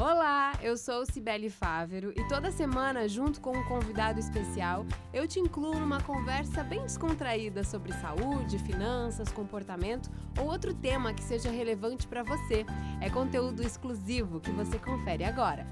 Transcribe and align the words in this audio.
Olá, 0.00 0.52
eu 0.62 0.76
sou 0.76 1.04
Cibele 1.04 1.50
Fávero 1.50 2.12
e 2.16 2.28
toda 2.28 2.52
semana, 2.52 3.08
junto 3.08 3.40
com 3.40 3.50
um 3.50 3.64
convidado 3.64 4.20
especial, 4.20 4.86
eu 5.12 5.26
te 5.26 5.40
incluo 5.40 5.74
numa 5.74 6.00
conversa 6.00 6.62
bem 6.62 6.82
descontraída 6.82 7.64
sobre 7.64 7.92
saúde, 7.94 8.60
finanças, 8.60 9.32
comportamento 9.32 10.08
ou 10.38 10.46
outro 10.46 10.72
tema 10.72 11.12
que 11.12 11.24
seja 11.24 11.50
relevante 11.50 12.06
para 12.06 12.22
você. 12.22 12.64
É 13.00 13.10
conteúdo 13.10 13.60
exclusivo 13.60 14.38
que 14.38 14.52
você 14.52 14.78
confere 14.78 15.24
agora. 15.24 15.66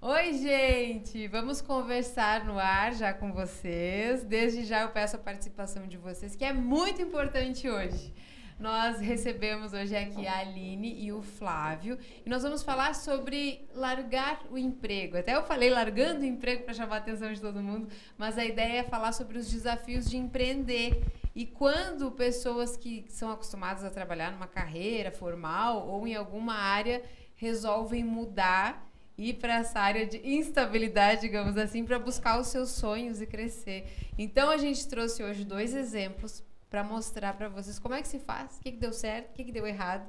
Oi, 0.00 0.32
gente! 0.34 1.26
Vamos 1.26 1.60
conversar 1.60 2.44
no 2.44 2.56
ar 2.56 2.94
já 2.94 3.12
com 3.12 3.32
vocês. 3.32 4.22
Desde 4.22 4.64
já 4.64 4.82
eu 4.82 4.90
peço 4.90 5.16
a 5.16 5.18
participação 5.18 5.88
de 5.88 5.96
vocês, 5.96 6.36
que 6.36 6.44
é 6.44 6.52
muito 6.52 7.02
importante 7.02 7.68
hoje. 7.68 8.14
Nós 8.60 9.00
recebemos 9.00 9.72
hoje 9.72 9.96
aqui 9.96 10.26
a 10.26 10.40
Aline 10.40 11.02
e 11.02 11.10
o 11.10 11.22
Flávio 11.22 11.98
e 12.26 12.28
nós 12.28 12.42
vamos 12.42 12.62
falar 12.62 12.94
sobre 12.94 13.66
largar 13.74 14.42
o 14.50 14.58
emprego. 14.58 15.16
Até 15.16 15.34
eu 15.34 15.42
falei 15.42 15.70
largando 15.70 16.20
o 16.20 16.26
emprego 16.26 16.64
para 16.64 16.74
chamar 16.74 16.96
a 16.96 16.98
atenção 16.98 17.32
de 17.32 17.40
todo 17.40 17.62
mundo, 17.62 17.88
mas 18.18 18.36
a 18.36 18.44
ideia 18.44 18.80
é 18.80 18.82
falar 18.82 19.12
sobre 19.12 19.38
os 19.38 19.50
desafios 19.50 20.10
de 20.10 20.18
empreender. 20.18 21.02
E 21.34 21.46
quando 21.46 22.12
pessoas 22.12 22.76
que 22.76 23.06
são 23.08 23.30
acostumadas 23.30 23.82
a 23.82 23.88
trabalhar 23.88 24.30
numa 24.30 24.46
carreira 24.46 25.10
formal 25.10 25.88
ou 25.88 26.06
em 26.06 26.14
alguma 26.14 26.52
área 26.52 27.02
resolvem 27.36 28.04
mudar 28.04 28.86
ir 29.16 29.34
para 29.34 29.54
essa 29.54 29.80
área 29.80 30.04
de 30.04 30.20
instabilidade, 30.22 31.22
digamos 31.22 31.56
assim, 31.56 31.82
para 31.82 31.98
buscar 31.98 32.38
os 32.38 32.48
seus 32.48 32.68
sonhos 32.72 33.22
e 33.22 33.26
crescer. 33.26 33.86
Então 34.18 34.50
a 34.50 34.58
gente 34.58 34.86
trouxe 34.86 35.22
hoje 35.22 35.46
dois 35.46 35.74
exemplos 35.74 36.42
para 36.70 36.84
mostrar 36.84 37.34
para 37.34 37.48
vocês 37.48 37.78
como 37.78 37.94
é 37.94 38.00
que 38.00 38.08
se 38.08 38.20
faz, 38.20 38.56
o 38.56 38.60
que, 38.60 38.70
que 38.70 38.78
deu 38.78 38.92
certo, 38.92 39.30
o 39.30 39.32
que, 39.34 39.44
que 39.44 39.52
deu 39.52 39.66
errado. 39.66 40.06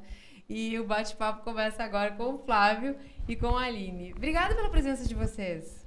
E 0.48 0.78
o 0.80 0.86
bate-papo 0.86 1.44
começa 1.44 1.84
agora 1.84 2.12
com 2.12 2.36
o 2.36 2.38
Flávio 2.38 2.96
e 3.28 3.36
com 3.36 3.58
a 3.58 3.64
Aline. 3.64 4.14
Obrigada 4.14 4.54
pela 4.54 4.70
presença 4.70 5.08
de 5.08 5.16
vocês. 5.16 5.82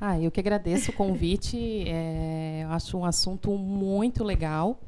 Ah, 0.00 0.18
eu 0.18 0.30
que 0.30 0.40
agradeço 0.40 0.90
o 0.90 0.94
convite. 0.94 1.84
É, 1.86 2.64
eu 2.64 2.70
acho 2.70 2.96
um 2.96 3.04
assunto 3.04 3.50
muito 3.56 4.24
legal 4.24 4.80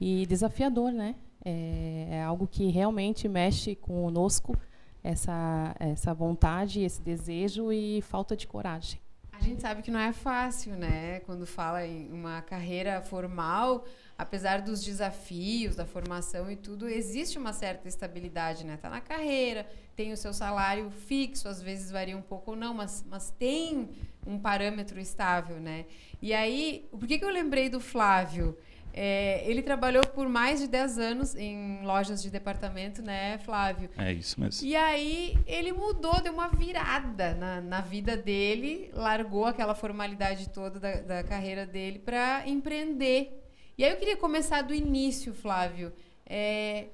e 0.00 0.26
desafiador, 0.26 0.92
né? 0.92 1.16
É, 1.44 2.08
é 2.10 2.22
algo 2.22 2.46
que 2.46 2.70
realmente 2.70 3.28
mexe 3.28 3.74
conosco, 3.74 4.56
essa, 5.02 5.74
essa 5.80 6.14
vontade, 6.14 6.82
esse 6.82 7.00
desejo 7.00 7.72
e 7.72 8.02
falta 8.02 8.36
de 8.36 8.46
coragem. 8.46 9.00
A 9.32 9.42
gente 9.42 9.60
sabe 9.60 9.82
que 9.82 9.90
não 9.90 10.00
é 10.00 10.12
fácil, 10.12 10.76
né? 10.76 11.20
Quando 11.20 11.46
fala 11.46 11.84
em 11.86 12.10
uma 12.12 12.40
carreira 12.42 13.02
formal, 13.02 13.84
apesar 14.16 14.62
dos 14.62 14.84
desafios 14.84 15.74
da 15.76 15.84
formação 15.84 16.50
e 16.50 16.56
tudo, 16.56 16.88
existe 16.88 17.38
uma 17.38 17.52
certa 17.52 17.88
estabilidade, 17.88 18.64
né? 18.64 18.76
Tá 18.76 18.88
na 18.88 19.00
carreira, 19.00 19.66
tem 19.96 20.12
o 20.12 20.16
seu 20.16 20.32
salário 20.32 20.90
fixo, 20.90 21.48
às 21.48 21.60
vezes 21.60 21.90
varia 21.90 22.16
um 22.16 22.22
pouco 22.22 22.52
ou 22.52 22.56
não, 22.56 22.72
mas, 22.72 23.04
mas 23.08 23.30
tem 23.30 23.90
um 24.26 24.38
parâmetro 24.38 25.00
estável, 25.00 25.60
né? 25.60 25.86
E 26.22 26.32
aí, 26.32 26.86
por 26.90 27.06
que, 27.06 27.18
que 27.18 27.24
eu 27.24 27.30
lembrei 27.30 27.68
do 27.68 27.80
Flávio? 27.80 28.56
É, 28.96 29.42
ele 29.50 29.60
trabalhou 29.60 30.06
por 30.06 30.28
mais 30.28 30.60
de 30.60 30.68
10 30.68 30.98
anos 30.98 31.34
em 31.34 31.82
lojas 31.82 32.22
de 32.22 32.30
departamento, 32.30 33.02
né, 33.02 33.38
Flávio? 33.38 33.90
É 33.98 34.12
isso 34.12 34.40
mesmo. 34.40 34.64
E 34.64 34.76
aí 34.76 35.36
ele 35.48 35.72
mudou, 35.72 36.22
deu 36.22 36.32
uma 36.32 36.48
virada 36.48 37.34
na, 37.34 37.60
na 37.60 37.80
vida 37.80 38.16
dele, 38.16 38.92
largou 38.94 39.46
aquela 39.46 39.74
formalidade 39.74 40.48
toda 40.48 40.78
da, 40.78 40.94
da 41.00 41.24
carreira 41.24 41.66
dele 41.66 41.98
para 41.98 42.48
empreender. 42.48 43.43
E 43.76 43.84
aí 43.84 43.90
eu 43.90 43.96
queria 43.96 44.16
começar 44.16 44.62
do 44.62 44.72
início, 44.72 45.34
Flávio. 45.34 45.92
É, 46.24 46.86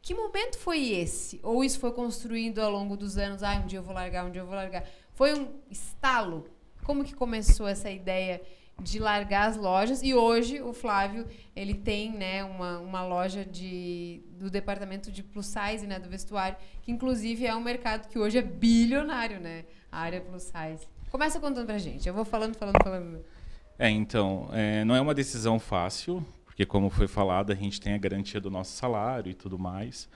que 0.00 0.14
momento 0.14 0.56
foi 0.56 0.90
esse? 0.90 1.40
Ou 1.42 1.64
isso 1.64 1.80
foi 1.80 1.92
construindo 1.92 2.60
ao 2.60 2.70
longo 2.70 2.96
dos 2.96 3.18
anos? 3.18 3.42
Ah, 3.42 3.54
um 3.54 3.66
dia 3.66 3.80
eu 3.80 3.82
vou 3.82 3.92
largar, 3.92 4.24
um 4.24 4.30
dia 4.30 4.40
eu 4.40 4.46
vou 4.46 4.54
largar. 4.54 4.84
Foi 5.14 5.34
um 5.34 5.48
estalo? 5.70 6.48
Como 6.84 7.04
que 7.04 7.14
começou 7.14 7.66
essa 7.66 7.90
ideia 7.90 8.40
de 8.80 9.00
largar 9.00 9.48
as 9.48 9.56
lojas? 9.56 10.00
E 10.02 10.14
hoje 10.14 10.60
o 10.60 10.72
Flávio 10.72 11.26
ele 11.56 11.74
tem 11.74 12.12
né, 12.12 12.44
uma, 12.44 12.78
uma 12.78 13.04
loja 13.04 13.44
de, 13.44 14.22
do 14.38 14.48
departamento 14.48 15.10
de 15.10 15.24
plus 15.24 15.46
size, 15.46 15.86
né, 15.86 15.98
do 15.98 16.08
vestuário, 16.08 16.56
que 16.82 16.92
inclusive 16.92 17.46
é 17.46 17.54
um 17.54 17.60
mercado 17.60 18.08
que 18.08 18.18
hoje 18.18 18.38
é 18.38 18.42
bilionário, 18.42 19.40
né? 19.40 19.64
A 19.90 20.00
área 20.00 20.20
plus 20.20 20.44
size. 20.44 20.86
Começa 21.10 21.38
contando 21.38 21.66
pra 21.66 21.78
gente. 21.78 22.08
Eu 22.08 22.14
vou 22.14 22.24
falando, 22.24 22.56
falando, 22.56 22.82
falando. 22.82 23.24
É, 23.82 23.90
então, 23.90 24.48
é, 24.52 24.84
não 24.84 24.94
é 24.94 25.00
uma 25.00 25.12
decisão 25.12 25.58
fácil, 25.58 26.24
porque 26.44 26.64
como 26.64 26.88
foi 26.88 27.08
falado, 27.08 27.50
a 27.50 27.54
gente 27.56 27.80
tem 27.80 27.94
a 27.94 27.98
garantia 27.98 28.40
do 28.40 28.48
nosso 28.48 28.76
salário 28.76 29.28
e 29.28 29.34
tudo 29.34 29.58
mais. 29.58 30.08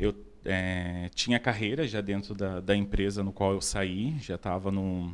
Eu 0.00 0.14
é, 0.46 1.10
tinha 1.14 1.38
carreira 1.38 1.86
já 1.86 2.00
dentro 2.00 2.34
da, 2.34 2.58
da, 2.58 2.74
empresa 2.74 3.22
no 3.22 3.34
qual 3.34 3.52
eu 3.52 3.60
saí, 3.60 4.16
já 4.20 4.36
estava 4.36 4.70
num, 4.70 5.12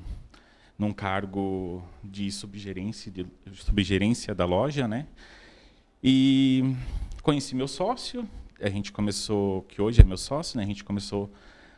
num 0.78 0.93
cargo 0.93 1.82
de 2.04 2.31
subgerência, 2.31 3.10
de 3.10 3.26
subgerência 3.56 4.32
da 4.32 4.44
loja, 4.44 4.87
né? 4.87 5.09
E 6.00 6.76
conheci 7.20 7.56
meu 7.56 7.66
sócio, 7.66 8.28
a 8.60 8.70
gente 8.70 8.93
começou, 8.93 9.62
que 9.62 9.82
hoje 9.82 10.00
é 10.00 10.04
meu 10.04 10.16
sócio, 10.16 10.56
né? 10.56 10.62
A 10.62 10.69
gente 10.69 10.84
começou 10.84 11.32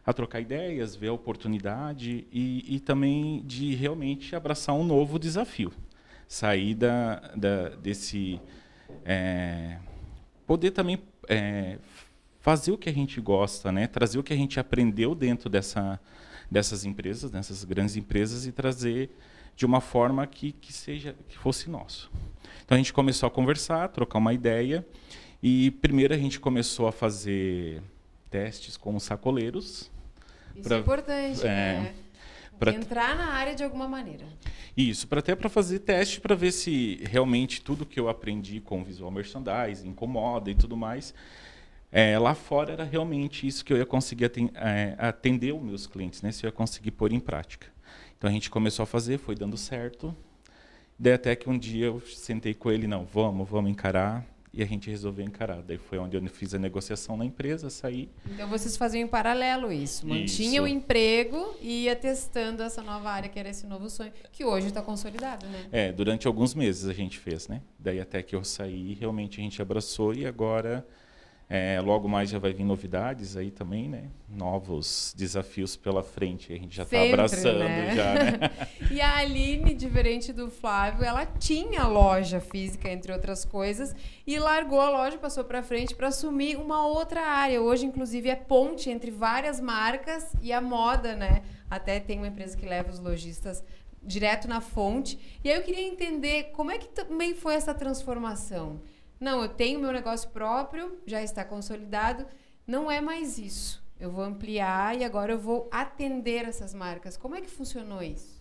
a 0.05 0.13
trocar 0.13 0.39
ideias, 0.39 0.95
ver 0.95 1.09
a 1.09 1.15
oportunidade 1.15 2.27
e, 2.31 2.77
e 2.77 2.79
também 2.79 3.43
de 3.47 3.75
realmente 3.75 4.37
abraçar 4.37 4.75
um 4.75 4.85
novo 4.85 5.19
desafio 5.19 5.73
sair 6.29 6.75
da, 6.75 7.17
da 7.35 7.69
desse 7.71 8.41
é, 9.05 9.79
poder 10.47 10.71
também 10.71 11.03
é, 11.29 11.79
fazer 12.41 12.73
o 12.73 12.79
que 12.79 12.89
a 12.89 12.93
gente 12.93 13.21
gosta, 13.21 13.73
né? 13.73 13.87
Trazer 13.87 14.19
o 14.19 14.23
que 14.23 14.33
a 14.33 14.37
gente 14.37 14.61
aprendeu 14.61 15.15
dentro 15.15 15.49
dessa 15.49 16.01
dessas 16.51 16.85
empresas, 16.85 17.31
dessas 17.31 17.65
grandes 17.65 17.97
empresas 17.97 18.47
e 18.47 18.53
trazer 18.53 19.11
de 19.57 19.65
uma 19.65 19.81
forma 19.81 20.27
que, 20.27 20.53
que 20.53 20.73
seja 20.73 21.15
que 21.29 21.39
fosse 21.39 21.71
nosso. 21.71 22.11
Então 22.65 22.77
a 22.77 22.79
gente 22.79 22.93
começou 22.93 23.27
a 23.27 23.31
conversar, 23.31 23.89
trocar 23.89 24.19
uma 24.19 24.33
ideia 24.33 24.87
e 25.43 25.71
primeiro 25.71 26.15
a 26.15 26.19
gente 26.19 26.41
começou 26.41 26.87
a 26.87 26.93
fazer 26.93 27.83
testes 28.31 28.77
com 28.77 28.95
os 28.95 29.03
sacoleiros. 29.03 29.91
Isso 30.55 30.69
pra, 30.69 30.77
é 30.77 30.81
importante, 30.81 31.41
é, 31.43 31.47
né? 31.47 31.95
Pra... 32.59 32.73
Entrar 32.73 33.17
na 33.17 33.33
área 33.33 33.55
de 33.55 33.63
alguma 33.63 33.89
maneira. 33.89 34.25
Isso, 34.77 35.07
para 35.07 35.21
até 35.21 35.35
para 35.35 35.49
fazer 35.49 35.81
teste 35.81 36.21
para 36.21 36.35
ver 36.35 36.53
se 36.53 37.01
realmente 37.05 37.63
tudo 37.63 37.87
que 37.87 37.99
eu 37.99 38.09
aprendi 38.09 38.61
com 38.61 38.83
visual 38.83 39.11
merchandising, 39.11 39.89
incomoda 39.89 40.51
e 40.51 40.55
tudo 40.55 40.77
mais, 40.77 41.15
é, 41.93 42.19
lá 42.19 42.35
fora 42.35 42.73
era 42.73 42.85
realmente 42.85 43.47
isso 43.47 43.65
que 43.65 43.73
eu 43.73 43.77
ia 43.77 43.87
conseguir 43.87 44.31
é, 44.55 44.97
atender 44.99 45.53
os 45.55 45.63
meus 45.63 45.87
clientes, 45.87 46.23
né? 46.23 46.33
Se 46.33 46.45
eu 46.45 46.49
ia 46.49 46.53
conseguir 46.53 46.91
pôr 46.91 47.13
em 47.13 47.21
prática. 47.21 47.69
Então 48.19 48.29
a 48.29 48.33
gente 48.33 48.51
começou 48.51 48.83
a 48.83 48.87
fazer, 48.87 49.19
foi 49.19 49.35
dando 49.35 49.57
certo. 49.57 50.15
Daí 50.99 51.13
até 51.13 51.37
que 51.37 51.49
um 51.49 51.57
dia 51.57 51.87
eu 51.87 52.01
sentei 52.01 52.55
com 52.55 52.71
ele, 52.71 52.87
não, 52.87 53.05
vamos, 53.05 53.49
vamos 53.49 53.71
encarar 53.71 54.25
e 54.57 54.63
a 54.63 54.67
gente 54.67 54.89
resolveu 54.89 55.25
encarar. 55.25 55.63
Daí 55.63 55.79
foi 55.79 55.99
onde 55.99 56.17
eu 56.17 56.25
fiz 56.29 56.55
a 56.55 56.59
negociação 56.59 57.17
na 57.17 57.25
empresa, 57.25 57.69
saí. 57.69 58.09
Então 58.31 58.49
vocês 58.49 58.77
faziam 58.77 59.03
em 59.03 59.07
paralelo 59.07 59.73
isso, 59.73 60.07
mantinha 60.07 60.63
o 60.63 60.69
emprego 60.69 61.57
e 61.61 61.85
ia 61.85 61.97
testando 61.97 62.63
essa 62.63 62.83
nova 62.83 63.11
área 63.11 63.29
que 63.29 63.39
era 63.39 63.49
esse 63.49 63.67
novo 63.67 63.91
sonho, 63.91 64.13
que 64.33 64.45
hoje 64.45 64.69
está 64.69 64.81
consolidado, 64.81 65.47
né? 65.47 65.67
É, 65.73 65.93
durante 65.93 66.27
alguns 66.27 66.55
meses 66.55 66.87
a 66.87 66.93
gente 66.93 67.19
fez, 67.19 67.49
né? 67.49 67.61
Daí 67.79 68.01
até 68.01 68.23
que 68.23 68.37
eu 68.37 68.45
saí, 68.45 68.95
realmente 68.95 69.41
a 69.41 69.43
gente 69.43 69.61
abraçou 69.61 70.15
e 70.15 70.25
agora 70.25 70.87
é, 71.49 71.78
logo 71.81 72.09
mais 72.09 72.31
já 72.31 72.38
vai 72.38 72.55
vir 72.55 72.65
novidades 72.65 73.37
aí 73.37 73.50
também, 73.50 73.88
né? 73.88 74.05
Novos 74.28 75.15
desafios 75.16 75.77
pela 75.77 76.03
frente. 76.03 76.53
A 76.53 76.56
gente 76.56 76.75
já 76.75 76.84
está 76.84 77.03
abraçando 77.03 77.59
né? 77.59 77.94
já, 77.94 78.15
né? 78.15 78.50
e 78.91 79.00
a 79.00 79.16
Aline, 79.19 79.75
diferente 79.75 80.32
do 80.32 80.50
Flávio, 80.50 81.05
ela 81.05 81.27
tinha 81.27 81.87
loja 81.87 82.41
física, 82.41 82.88
entre 82.88 83.12
outras 83.12 83.44
coisas, 83.44 83.94
e 84.27 84.38
largou 84.38 84.81
a 84.81 84.88
loja, 84.88 85.19
passou 85.19 85.44
para 85.44 85.62
frente 85.62 85.94
para 85.94 86.09
assumir 86.09 86.56
uma 86.56 86.87
outra 86.87 87.21
área. 87.21 87.61
Hoje, 87.61 87.84
inclusive, 87.84 88.31
é 88.31 88.37
ponte 88.37 88.88
entre 88.88 89.11
várias 89.11 89.61
marcas 89.61 90.34
e 90.41 90.50
a 90.50 90.62
moda, 90.62 91.15
né? 91.15 91.43
Até 91.69 92.00
tem 92.00 92.19
uma 92.19 92.29
empresa 92.29 92.56
que 92.56 92.64
leva 92.64 92.90
os 92.90 92.99
lojistas 92.99 93.62
direto 94.02 94.49
na 94.49 94.61
fonte. 94.61 95.19
E 95.43 95.50
aí 95.50 95.56
eu 95.56 95.62
queria 95.62 95.87
entender 95.87 96.44
como 96.52 96.70
é 96.70 96.79
que 96.79 96.88
também 96.88 97.35
foi 97.35 97.55
essa 97.55 97.75
transformação. 97.75 98.81
Não, 99.25 99.41
eu 99.41 99.49
tenho 99.49 99.81
meu 99.81 99.91
negócio 99.91 100.29
próprio, 100.29 100.99
já 101.06 101.23
está 101.23 101.43
consolidado. 101.43 102.26
Não 102.67 102.91
é 102.91 103.00
mais 103.00 103.38
isso. 103.38 103.82
Eu 103.99 104.11
vou 104.11 104.23
ampliar 104.23 104.99
e 104.99 105.03
agora 105.03 105.32
eu 105.32 105.38
vou 105.38 105.67
atender 105.73 106.44
essas 106.44 106.75
marcas. 106.75 107.17
Como 107.17 107.35
é 107.35 107.41
que 107.41 107.49
funcionou 107.49 108.03
isso? 108.03 108.38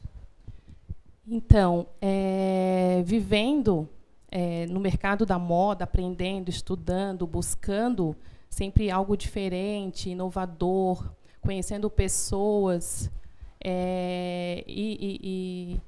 Então, 1.25 1.88
é, 2.01 3.01
vivendo 3.06 3.88
é, 4.30 4.65
no 4.65 4.77
mercado 4.81 5.25
da 5.25 5.39
moda, 5.39 5.85
aprendendo, 5.85 6.50
estudando, 6.50 7.25
buscando 7.25 8.13
sempre 8.50 8.91
algo 8.91 9.15
diferente, 9.15 10.09
inovador, 10.09 11.13
conhecendo 11.39 11.89
pessoas 11.89 13.09
é, 13.63 14.65
e, 14.68 14.97
e, 15.00 15.19
e, 15.24 15.81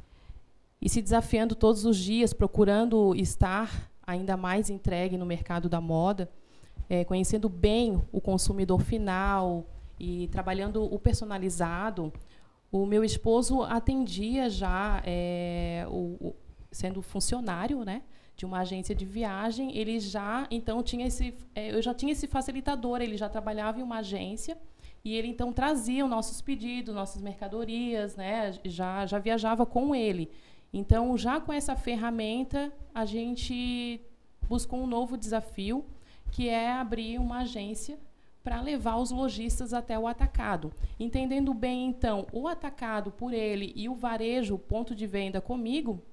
e 0.83 0.87
se 0.87 1.01
desafiando 1.01 1.53
todos 1.53 1.83
os 1.83 1.97
dias, 1.97 2.31
procurando 2.31 3.13
estar 3.13 3.91
ainda 4.05 4.37
mais 4.37 4.69
entregue 4.69 5.17
no 5.17 5.25
mercado 5.25 5.67
da 5.67 5.81
moda, 5.81 6.29
é, 6.89 7.03
conhecendo 7.03 7.49
bem 7.49 8.01
o 8.11 8.21
consumidor 8.21 8.81
final 8.81 9.65
E 9.99 10.27
trabalhando 10.27 10.83
o 10.83 10.99
personalizado, 10.99 12.11
o 12.71 12.85
meu 12.85 13.03
esposo 13.03 13.63
atendia 13.63 14.49
já, 14.49 15.01
é, 15.05 15.85
o, 15.87 16.17
o, 16.19 16.35
sendo 16.71 17.01
funcionário, 17.01 17.85
né? 17.85 18.01
de 18.35 18.45
uma 18.45 18.59
agência 18.59 18.93
de 18.93 19.05
viagem, 19.05 19.77
ele 19.77 19.99
já 19.99 20.45
então 20.51 20.83
tinha 20.83 21.07
esse, 21.07 21.33
é, 21.53 21.71
eu 21.71 21.81
já 21.81 21.93
tinha 21.93 22.11
esse 22.11 22.27
facilitador, 22.27 23.01
ele 23.01 23.15
já 23.15 23.29
trabalhava 23.29 23.79
em 23.79 23.83
uma 23.83 23.99
agência 23.99 24.57
e 25.03 25.13
ele 25.15 25.29
então 25.29 25.53
trazia 25.53 26.03
os 26.03 26.09
nossos 26.09 26.41
pedidos, 26.41 26.93
nossas 26.93 27.21
mercadorias, 27.21 28.15
né? 28.15 28.53
Já 28.65 29.05
já 29.05 29.19
viajava 29.19 29.65
com 29.65 29.95
ele. 29.95 30.29
Então, 30.77 31.17
já 31.17 31.39
com 31.39 31.53
essa 31.53 31.73
ferramenta, 31.73 32.69
a 32.93 33.05
gente 33.05 34.01
buscou 34.45 34.83
um 34.83 34.85
novo 34.85 35.15
desafio, 35.15 35.85
que 36.29 36.49
é 36.49 36.69
abrir 36.69 37.17
uma 37.17 37.43
agência 37.43 37.97
para 38.43 38.59
levar 38.59 38.97
os 38.97 39.09
lojistas 39.09 39.73
até 39.73 39.97
o 39.97 40.05
atacado. 40.05 40.73
Entendendo 40.99 41.53
bem, 41.53 41.87
então, 41.87 42.27
o 42.33 42.45
atacado 42.45 43.09
por 43.09 43.31
ele 43.31 43.71
e 43.73 43.87
o 43.87 43.95
varejo, 43.95 44.59
ponto 44.59 44.93
de 44.93 45.07
venda 45.07 45.39
comigo, 45.39 46.03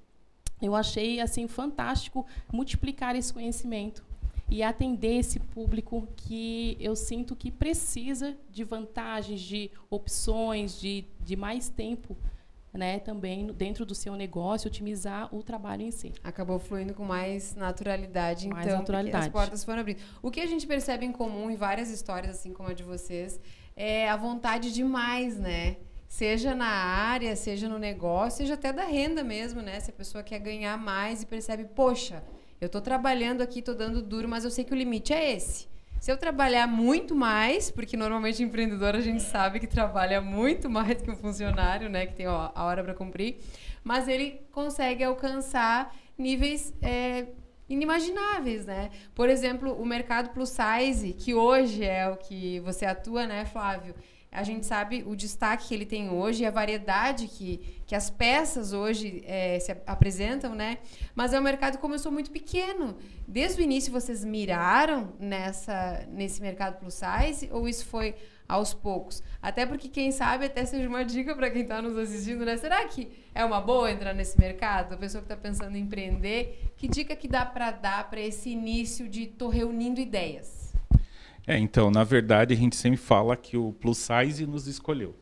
eu 0.62 0.76
achei 0.76 1.18
assim 1.18 1.48
fantástico 1.48 2.24
multiplicar 2.52 3.16
esse 3.16 3.32
conhecimento 3.32 4.04
e 4.48 4.62
atender 4.62 5.16
esse 5.18 5.40
público 5.40 6.06
que 6.16 6.76
eu 6.78 6.94
sinto 6.94 7.34
que 7.34 7.50
precisa 7.50 8.36
de 8.48 8.62
vantagens, 8.62 9.40
de 9.40 9.72
opções, 9.90 10.80
de, 10.80 11.04
de 11.18 11.34
mais 11.34 11.68
tempo 11.68 12.16
né, 12.72 12.98
também 12.98 13.48
dentro 13.48 13.84
do 13.84 13.94
seu 13.94 14.14
negócio, 14.14 14.68
otimizar 14.68 15.34
o 15.34 15.42
trabalho 15.42 15.82
em 15.82 15.90
si. 15.90 16.12
Acabou 16.24 16.58
fluindo 16.58 16.94
com 16.94 17.04
mais 17.04 17.54
naturalidade, 17.54 18.48
mais 18.48 18.66
então, 18.66 18.78
naturalidade. 18.78 19.26
as 19.26 19.32
portas 19.32 19.62
foram 19.62 19.80
abrindo. 19.80 20.00
O 20.22 20.30
que 20.30 20.40
a 20.40 20.46
gente 20.46 20.66
percebe 20.66 21.04
em 21.04 21.12
comum 21.12 21.50
em 21.50 21.56
várias 21.56 21.90
histórias, 21.90 22.36
assim 22.36 22.52
como 22.52 22.70
a 22.70 22.72
de 22.72 22.82
vocês, 22.82 23.38
é 23.76 24.08
a 24.08 24.16
vontade 24.16 24.72
de 24.72 24.82
mais, 24.82 25.38
né? 25.38 25.76
Seja 26.08 26.54
na 26.54 26.66
área, 26.66 27.34
seja 27.36 27.68
no 27.68 27.78
negócio, 27.78 28.38
seja 28.38 28.54
até 28.54 28.72
da 28.72 28.84
renda 28.84 29.22
mesmo, 29.22 29.62
né? 29.62 29.80
Se 29.80 29.90
a 29.90 29.94
pessoa 29.94 30.22
quer 30.22 30.38
ganhar 30.38 30.76
mais 30.76 31.22
e 31.22 31.26
percebe, 31.26 31.64
poxa, 31.64 32.22
eu 32.60 32.66
estou 32.66 32.80
trabalhando 32.80 33.42
aqui, 33.42 33.58
estou 33.58 33.74
dando 33.74 34.02
duro, 34.02 34.28
mas 34.28 34.44
eu 34.44 34.50
sei 34.50 34.64
que 34.64 34.72
o 34.72 34.76
limite 34.76 35.12
é 35.12 35.32
esse. 35.34 35.71
Se 36.02 36.10
eu 36.10 36.16
trabalhar 36.16 36.66
muito 36.66 37.14
mais, 37.14 37.70
porque 37.70 37.96
normalmente 37.96 38.42
empreendedor 38.42 38.96
a 38.96 39.00
gente 39.00 39.22
sabe 39.22 39.60
que 39.60 39.68
trabalha 39.68 40.20
muito 40.20 40.68
mais 40.68 41.00
que 41.00 41.08
um 41.08 41.14
funcionário, 41.14 41.88
né, 41.88 42.06
que 42.06 42.14
tem 42.14 42.26
ó, 42.26 42.50
a 42.52 42.64
hora 42.64 42.82
para 42.82 42.92
cumprir, 42.92 43.36
mas 43.84 44.08
ele 44.08 44.40
consegue 44.50 45.04
alcançar 45.04 45.94
níveis 46.18 46.74
é, 46.82 47.28
inimagináveis, 47.68 48.66
né? 48.66 48.90
Por 49.14 49.28
exemplo, 49.28 49.80
o 49.80 49.86
mercado 49.86 50.30
plus 50.30 50.48
size, 50.48 51.12
que 51.12 51.34
hoje 51.34 51.84
é 51.84 52.08
o 52.08 52.16
que 52.16 52.58
você 52.58 52.84
atua, 52.84 53.24
né, 53.24 53.44
Flávio? 53.44 53.94
A 54.32 54.42
gente 54.42 54.64
sabe 54.64 55.04
o 55.06 55.14
destaque 55.14 55.68
que 55.68 55.74
ele 55.74 55.84
tem 55.84 56.08
hoje, 56.08 56.46
a 56.46 56.50
variedade 56.50 57.28
que, 57.28 57.82
que 57.86 57.94
as 57.94 58.08
peças 58.08 58.72
hoje 58.72 59.22
é, 59.26 59.60
se 59.60 59.70
apresentam, 59.86 60.54
né? 60.54 60.78
Mas 61.14 61.34
é 61.34 61.38
um 61.38 61.42
mercado 61.42 61.74
que 61.74 61.82
começou 61.82 62.10
muito 62.10 62.30
pequeno. 62.30 62.96
Desde 63.28 63.60
o 63.60 63.62
início 63.62 63.92
vocês 63.92 64.24
miraram 64.24 65.12
nessa, 65.20 66.06
nesse 66.08 66.40
mercado 66.40 66.78
plus 66.80 66.94
size 66.94 67.50
ou 67.52 67.68
isso 67.68 67.84
foi 67.84 68.14
aos 68.48 68.72
poucos? 68.72 69.22
Até 69.42 69.66
porque, 69.66 69.86
quem 69.88 70.10
sabe, 70.10 70.46
até 70.46 70.64
seja 70.64 70.88
uma 70.88 71.04
dica 71.04 71.34
para 71.34 71.50
quem 71.50 71.62
está 71.62 71.82
nos 71.82 71.96
assistindo, 71.98 72.42
né? 72.42 72.56
Será 72.56 72.82
que 72.86 73.10
é 73.34 73.44
uma 73.44 73.60
boa 73.60 73.90
entrar 73.92 74.14
nesse 74.14 74.40
mercado? 74.40 74.94
A 74.94 74.96
pessoa 74.96 75.20
que 75.20 75.30
está 75.30 75.36
pensando 75.36 75.76
em 75.76 75.82
empreender, 75.82 76.72
que 76.78 76.88
dica 76.88 77.14
que 77.14 77.28
dá 77.28 77.44
para 77.44 77.70
dar 77.70 78.08
para 78.08 78.20
esse 78.20 78.48
início 78.48 79.06
de 79.10 79.26
tô 79.26 79.48
reunindo 79.48 80.00
ideias? 80.00 80.61
É, 81.46 81.58
então, 81.58 81.90
na 81.90 82.04
verdade, 82.04 82.54
a 82.54 82.56
gente 82.56 82.76
sempre 82.76 82.96
fala 82.96 83.36
que 83.36 83.56
o 83.56 83.72
plus 83.72 83.98
size 83.98 84.46
nos 84.46 84.68
escolheu. 84.68 85.14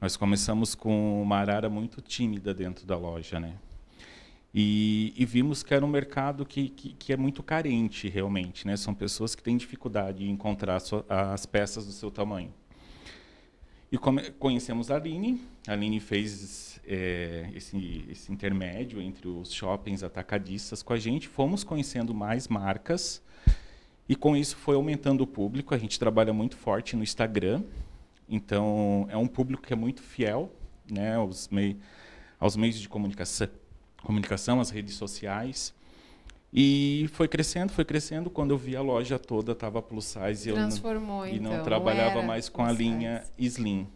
Nós 0.00 0.16
começamos 0.16 0.74
com 0.74 1.20
uma 1.22 1.36
arara 1.38 1.68
muito 1.68 2.00
tímida 2.00 2.54
dentro 2.54 2.86
da 2.86 2.96
loja, 2.96 3.40
né? 3.40 3.54
E, 4.54 5.12
e 5.16 5.24
vimos 5.24 5.62
que 5.62 5.72
era 5.72 5.84
um 5.84 5.88
mercado 5.88 6.44
que, 6.44 6.68
que, 6.68 6.92
que, 6.92 7.12
é 7.12 7.16
muito 7.16 7.42
carente, 7.42 8.08
realmente, 8.08 8.66
né? 8.66 8.76
São 8.76 8.94
pessoas 8.94 9.34
que 9.34 9.42
têm 9.42 9.56
dificuldade 9.56 10.24
em 10.24 10.30
encontrar 10.30 10.80
as 11.08 11.46
peças 11.46 11.86
do 11.86 11.92
seu 11.92 12.10
tamanho. 12.10 12.52
E 13.90 13.98
come, 13.98 14.30
conhecemos 14.32 14.90
a 14.90 14.96
Aline. 14.96 15.40
A 15.66 15.72
Aline 15.72 15.98
fez 16.00 16.80
é, 16.86 17.50
esse, 17.54 18.04
esse 18.10 18.30
intermédio 18.30 19.00
entre 19.00 19.26
os 19.26 19.52
shoppings 19.52 20.02
atacadistas 20.04 20.82
com 20.82 20.92
a 20.92 20.98
gente. 20.98 21.26
Fomos 21.26 21.64
conhecendo 21.64 22.14
mais 22.14 22.46
marcas 22.46 23.22
e 24.08 24.16
com 24.16 24.36
isso 24.36 24.56
foi 24.56 24.76
aumentando 24.76 25.22
o 25.22 25.26
público. 25.26 25.74
A 25.74 25.78
gente 25.78 25.98
trabalha 25.98 26.32
muito 26.32 26.56
forte 26.56 26.96
no 26.96 27.02
Instagram. 27.02 27.62
Então, 28.28 29.06
é 29.10 29.16
um 29.16 29.26
público 29.26 29.62
que 29.62 29.72
é 29.72 29.76
muito 29.76 30.02
fiel 30.02 30.50
né, 30.90 31.16
aos, 31.16 31.48
mei 31.48 31.76
aos 32.38 32.56
meios 32.56 32.78
de 32.78 32.88
comunicação, 32.88 33.48
comunicação, 34.02 34.60
às 34.60 34.70
redes 34.70 34.94
sociais. 34.94 35.74
E 36.52 37.08
foi 37.12 37.28
crescendo, 37.28 37.72
foi 37.72 37.84
crescendo. 37.84 38.28
Quando 38.28 38.50
eu 38.50 38.58
vi 38.58 38.76
a 38.76 38.82
loja 38.82 39.18
toda 39.18 39.52
estava 39.52 39.80
plus 39.80 40.04
size 40.04 40.48
eu 40.48 40.54
Transformou, 40.54 41.20
não, 41.20 41.28
então, 41.28 41.52
e 41.52 41.56
não 41.56 41.62
trabalhava 41.62 42.22
mais 42.22 42.48
com 42.48 42.62
a 42.62 42.70
linha 42.70 43.24
slim. 43.38 43.86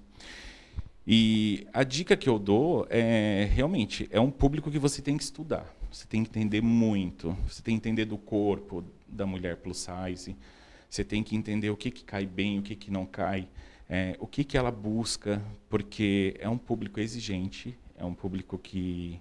E 1.06 1.66
a 1.72 1.84
dica 1.84 2.16
que 2.16 2.28
eu 2.28 2.38
dou 2.38 2.86
é 2.88 3.48
realmente 3.52 4.08
é 4.10 4.18
um 4.18 4.30
público 4.30 4.70
que 4.70 4.78
você 4.78 5.02
tem 5.02 5.16
que 5.16 5.22
estudar. 5.22 5.75
Você 5.96 6.04
tem 6.06 6.22
que 6.22 6.28
entender 6.28 6.60
muito. 6.60 7.34
Você 7.48 7.62
tem 7.62 7.74
que 7.74 7.88
entender 7.88 8.04
do 8.04 8.18
corpo, 8.18 8.84
da 9.08 9.24
mulher 9.24 9.56
plus 9.56 9.78
size. 9.78 10.36
Você 10.90 11.02
tem 11.02 11.22
que 11.22 11.34
entender 11.34 11.70
o 11.70 11.76
que, 11.76 11.90
que 11.90 12.04
cai 12.04 12.26
bem, 12.26 12.58
o 12.58 12.62
que, 12.62 12.76
que 12.76 12.90
não 12.90 13.06
cai, 13.06 13.48
é, 13.88 14.14
o 14.20 14.26
que, 14.26 14.44
que 14.44 14.58
ela 14.58 14.70
busca, 14.70 15.42
porque 15.70 16.36
é 16.38 16.46
um 16.50 16.58
público 16.58 17.00
exigente, 17.00 17.74
é 17.96 18.04
um 18.04 18.12
público 18.12 18.58
que, 18.58 19.18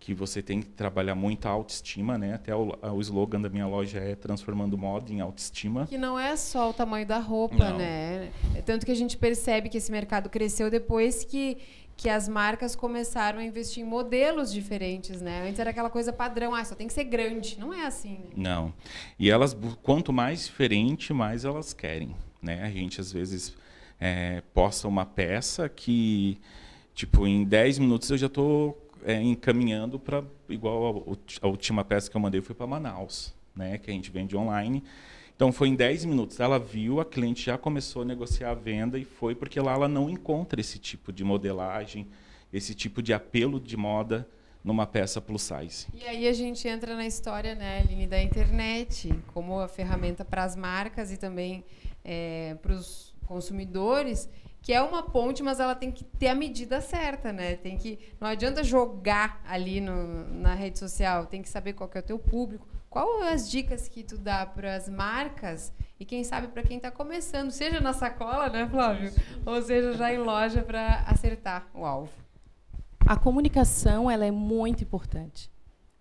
que 0.00 0.12
você 0.12 0.42
tem 0.42 0.60
que 0.60 0.66
trabalhar 0.70 1.14
muito 1.14 1.46
a 1.46 1.50
autoestima, 1.50 2.18
né? 2.18 2.34
Até 2.34 2.52
o, 2.52 2.76
o 2.82 3.00
slogan 3.00 3.40
da 3.40 3.48
minha 3.48 3.68
loja 3.68 4.00
é 4.00 4.16
transformando 4.16 4.76
moda 4.76 5.12
em 5.12 5.20
autoestima. 5.20 5.86
Que 5.86 5.96
não 5.96 6.18
é 6.18 6.34
só 6.34 6.70
o 6.70 6.74
tamanho 6.74 7.06
da 7.06 7.20
roupa, 7.20 7.70
não. 7.70 7.78
né? 7.78 8.32
Tanto 8.66 8.84
que 8.84 8.90
a 8.90 8.96
gente 8.96 9.16
percebe 9.16 9.68
que 9.68 9.78
esse 9.78 9.92
mercado 9.92 10.28
cresceu 10.28 10.68
depois 10.68 11.24
que 11.24 11.58
que 11.98 12.08
as 12.08 12.28
marcas 12.28 12.76
começaram 12.76 13.40
a 13.40 13.44
investir 13.44 13.82
em 13.82 13.86
modelos 13.86 14.52
diferentes, 14.52 15.20
né? 15.20 15.48
Antes 15.48 15.58
era 15.58 15.70
aquela 15.70 15.90
coisa 15.90 16.12
padrão, 16.12 16.54
ah, 16.54 16.64
só 16.64 16.76
tem 16.76 16.86
que 16.86 16.92
ser 16.92 17.02
grande. 17.02 17.58
Não 17.58 17.74
é 17.74 17.86
assim, 17.86 18.12
né? 18.12 18.30
Não. 18.36 18.72
E 19.18 19.28
elas, 19.28 19.54
quanto 19.82 20.12
mais 20.12 20.46
diferente, 20.46 21.12
mais 21.12 21.44
elas 21.44 21.72
querem, 21.72 22.14
né? 22.40 22.62
A 22.62 22.70
gente, 22.70 23.00
às 23.00 23.12
vezes, 23.12 23.52
é, 23.98 24.44
posta 24.54 24.86
uma 24.86 25.04
peça 25.04 25.68
que, 25.68 26.38
tipo, 26.94 27.26
em 27.26 27.42
10 27.42 27.80
minutos 27.80 28.08
eu 28.10 28.16
já 28.16 28.28
estou 28.28 28.80
é, 29.04 29.20
encaminhando 29.20 29.98
para, 29.98 30.22
igual 30.48 31.04
a, 31.42 31.46
a 31.46 31.48
última 31.48 31.84
peça 31.84 32.08
que 32.08 32.16
eu 32.16 32.20
mandei 32.20 32.40
foi 32.40 32.54
para 32.54 32.68
Manaus, 32.68 33.34
né? 33.56 33.76
Que 33.76 33.90
a 33.90 33.92
gente 33.92 34.08
vende 34.12 34.36
online. 34.36 34.84
Então 35.38 35.52
foi 35.52 35.68
em 35.68 35.76
10 35.76 36.04
minutos. 36.04 36.40
Ela 36.40 36.58
viu, 36.58 36.98
a 36.98 37.04
cliente 37.04 37.46
já 37.46 37.56
começou 37.56 38.02
a 38.02 38.04
negociar 38.04 38.50
a 38.50 38.54
venda 38.54 38.98
e 38.98 39.04
foi 39.04 39.36
porque 39.36 39.60
lá 39.60 39.72
ela 39.72 39.86
não 39.86 40.10
encontra 40.10 40.60
esse 40.60 40.80
tipo 40.80 41.12
de 41.12 41.22
modelagem, 41.22 42.08
esse 42.52 42.74
tipo 42.74 43.00
de 43.00 43.12
apelo 43.12 43.60
de 43.60 43.76
moda 43.76 44.28
numa 44.64 44.84
peça 44.84 45.20
plus 45.20 45.42
size. 45.42 45.86
E 45.94 46.02
aí 46.02 46.26
a 46.26 46.32
gente 46.32 46.66
entra 46.66 46.96
na 46.96 47.06
história, 47.06 47.54
né, 47.54 47.78
Aline, 47.78 48.08
da 48.08 48.20
internet, 48.20 49.14
como 49.32 49.60
a 49.60 49.68
ferramenta 49.68 50.24
para 50.24 50.42
as 50.42 50.56
marcas 50.56 51.12
e 51.12 51.16
também 51.16 51.64
é, 52.04 52.56
para 52.60 52.72
os 52.72 53.14
consumidores, 53.24 54.28
que 54.60 54.72
é 54.72 54.82
uma 54.82 55.02
ponte, 55.02 55.42
mas 55.42 55.60
ela 55.60 55.74
tem 55.74 55.90
que 55.90 56.04
ter 56.04 56.28
a 56.28 56.34
medida 56.34 56.80
certa, 56.80 57.32
né? 57.32 57.56
Tem 57.56 57.76
que 57.76 57.98
não 58.20 58.28
adianta 58.28 58.62
jogar 58.62 59.40
ali 59.46 59.80
no, 59.80 60.28
na 60.28 60.54
rede 60.54 60.78
social, 60.78 61.26
tem 61.26 61.42
que 61.42 61.48
saber 61.48 61.72
qual 61.72 61.88
que 61.88 61.96
é 61.96 62.00
o 62.00 62.04
teu 62.04 62.18
público, 62.18 62.66
qual 62.90 63.22
as 63.22 63.50
dicas 63.50 63.88
que 63.88 64.02
tu 64.02 64.18
dá 64.18 64.44
para 64.46 64.74
as 64.74 64.88
marcas 64.88 65.72
e 66.00 66.04
quem 66.04 66.24
sabe 66.24 66.48
para 66.48 66.62
quem 66.62 66.76
está 66.76 66.90
começando, 66.90 67.50
seja 67.50 67.80
na 67.80 67.92
sacola, 67.92 68.48
né, 68.48 68.68
Flávio, 68.68 69.12
ou 69.44 69.60
seja 69.62 69.92
já 69.92 70.12
em 70.12 70.18
loja 70.18 70.62
para 70.62 71.00
acertar 71.06 71.68
o 71.74 71.84
alvo? 71.84 72.12
A 73.00 73.16
comunicação 73.16 74.10
ela 74.10 74.26
é 74.26 74.30
muito 74.30 74.82
importante, 74.82 75.50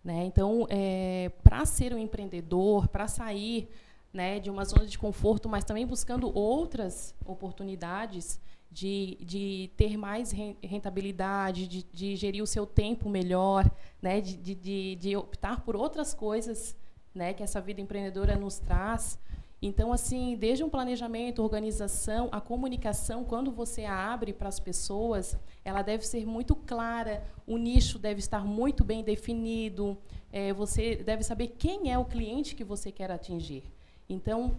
né? 0.04 0.26
Então, 0.26 0.68
é, 0.70 1.32
para 1.44 1.66
ser 1.66 1.94
um 1.94 1.98
empreendedor, 1.98 2.88
para 2.88 3.08
sair 3.08 3.70
né, 4.14 4.40
de 4.40 4.50
uma 4.50 4.66
zona 4.66 4.86
de 4.86 4.98
conforto, 4.98 5.48
mas 5.48 5.64
também 5.64 5.86
buscando 5.86 6.32
outras 6.36 7.14
oportunidades 7.26 8.40
de, 8.72 9.18
de 9.22 9.72
ter 9.78 9.98
mais 9.98 10.32
rentabilidade, 10.32 11.68
de, 11.68 11.84
de 11.84 12.16
gerir 12.16 12.44
o 12.44 12.48
seu 12.48 12.66
tempo 12.66 13.10
melhor, 13.10 13.70
né, 14.02 14.22
de, 14.22 14.56
de, 14.56 14.96
de 14.96 15.16
optar 15.16 15.62
por 15.62 15.76
outras 15.76 16.14
coisas 16.14 16.76
né, 17.14 17.34
que 17.34 17.44
essa 17.44 17.60
vida 17.60 17.82
empreendedora 17.82 18.36
nos 18.36 18.60
traz. 18.60 19.20
Então, 19.60 19.92
assim, 19.92 20.36
desde 20.36 20.64
um 20.64 20.70
planejamento, 20.70 21.42
organização, 21.42 22.30
a 22.32 22.40
comunicação, 22.40 23.24
quando 23.24 23.52
você 23.52 23.86
abre 23.86 24.32
para 24.32 24.48
as 24.48 24.60
pessoas, 24.60 25.36
ela 25.66 25.82
deve 25.82 26.06
ser 26.06 26.26
muito 26.28 26.56
clara, 26.56 27.24
o 27.48 27.58
nicho 27.58 27.98
deve 27.98 28.20
estar 28.20 28.46
muito 28.46 28.84
bem 28.84 29.04
definido, 29.04 29.98
é, 30.32 30.54
você 30.54 30.98
deve 30.98 31.24
saber 31.24 31.56
quem 31.58 31.92
é 31.92 31.98
o 31.98 32.06
cliente 32.06 32.56
que 32.56 32.64
você 32.64 32.92
quer 32.92 33.10
atingir. 33.10 33.64
Então, 34.10 34.58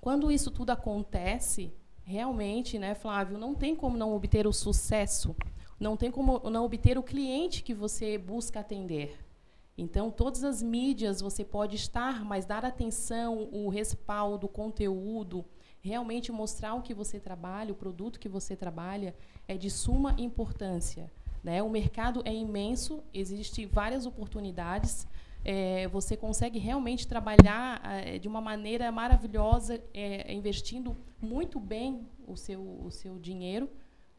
quando 0.00 0.30
isso 0.30 0.50
tudo 0.50 0.70
acontece, 0.70 1.72
realmente, 2.04 2.78
né, 2.78 2.94
Flávio, 2.94 3.38
não 3.38 3.54
tem 3.54 3.74
como 3.74 3.96
não 3.96 4.14
obter 4.14 4.46
o 4.46 4.52
sucesso, 4.52 5.34
não 5.78 5.96
tem 5.96 6.10
como 6.10 6.38
não 6.50 6.64
obter 6.64 6.96
o 6.96 7.02
cliente 7.02 7.62
que 7.62 7.74
você 7.74 8.16
busca 8.16 8.60
atender. 8.60 9.18
Então, 9.76 10.10
todas 10.10 10.42
as 10.42 10.62
mídias 10.62 11.20
você 11.20 11.44
pode 11.44 11.76
estar, 11.76 12.24
mas 12.24 12.46
dar 12.46 12.64
atenção, 12.64 13.48
o 13.52 13.68
respaldo, 13.68 14.46
o 14.46 14.48
conteúdo, 14.48 15.44
realmente 15.82 16.32
mostrar 16.32 16.74
o 16.74 16.82
que 16.82 16.94
você 16.94 17.20
trabalha, 17.20 17.72
o 17.72 17.76
produto 17.76 18.18
que 18.18 18.28
você 18.28 18.56
trabalha, 18.56 19.14
é 19.46 19.56
de 19.56 19.70
suma 19.70 20.14
importância. 20.18 21.12
Né? 21.44 21.62
O 21.62 21.68
mercado 21.68 22.22
é 22.24 22.34
imenso, 22.34 23.02
existem 23.12 23.66
várias 23.66 24.06
oportunidades. 24.06 25.06
É, 25.48 25.86
você 25.86 26.16
consegue 26.16 26.58
realmente 26.58 27.06
trabalhar 27.06 27.80
é, 27.84 28.18
de 28.18 28.26
uma 28.26 28.40
maneira 28.40 28.90
maravilhosa, 28.90 29.80
é, 29.94 30.34
investindo 30.34 30.96
muito 31.22 31.60
bem 31.60 32.04
o 32.26 32.36
seu, 32.36 32.60
o 32.60 32.90
seu 32.90 33.16
dinheiro, 33.16 33.70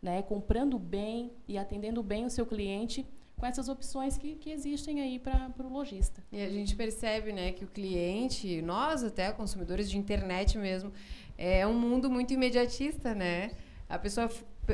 né? 0.01 0.21
comprando 0.21 0.79
bem 0.79 1.33
e 1.45 1.57
atendendo 1.57 2.01
bem 2.01 2.25
o 2.25 2.29
seu 2.29 2.45
cliente 2.45 3.05
com 3.35 3.45
essas 3.45 3.67
opções 3.67 4.17
que, 4.17 4.35
que 4.35 4.49
existem 4.49 5.01
aí 5.01 5.19
para 5.19 5.51
o 5.59 5.67
lojista. 5.67 6.23
E 6.31 6.41
a 6.41 6.49
gente 6.49 6.77
percebe 6.77 7.33
né, 7.33 7.51
que 7.51 7.65
o 7.65 7.67
cliente, 7.67 8.61
nós 8.61 9.03
até 9.03 9.29
consumidores 9.33 9.89
de 9.89 9.97
internet 9.97 10.57
mesmo, 10.57 10.93
é 11.37 11.67
um 11.67 11.77
mundo 11.77 12.09
muito 12.09 12.33
imediatista, 12.33 13.13
né? 13.13 13.51
A 13.89 13.99
pessoa 13.99 14.29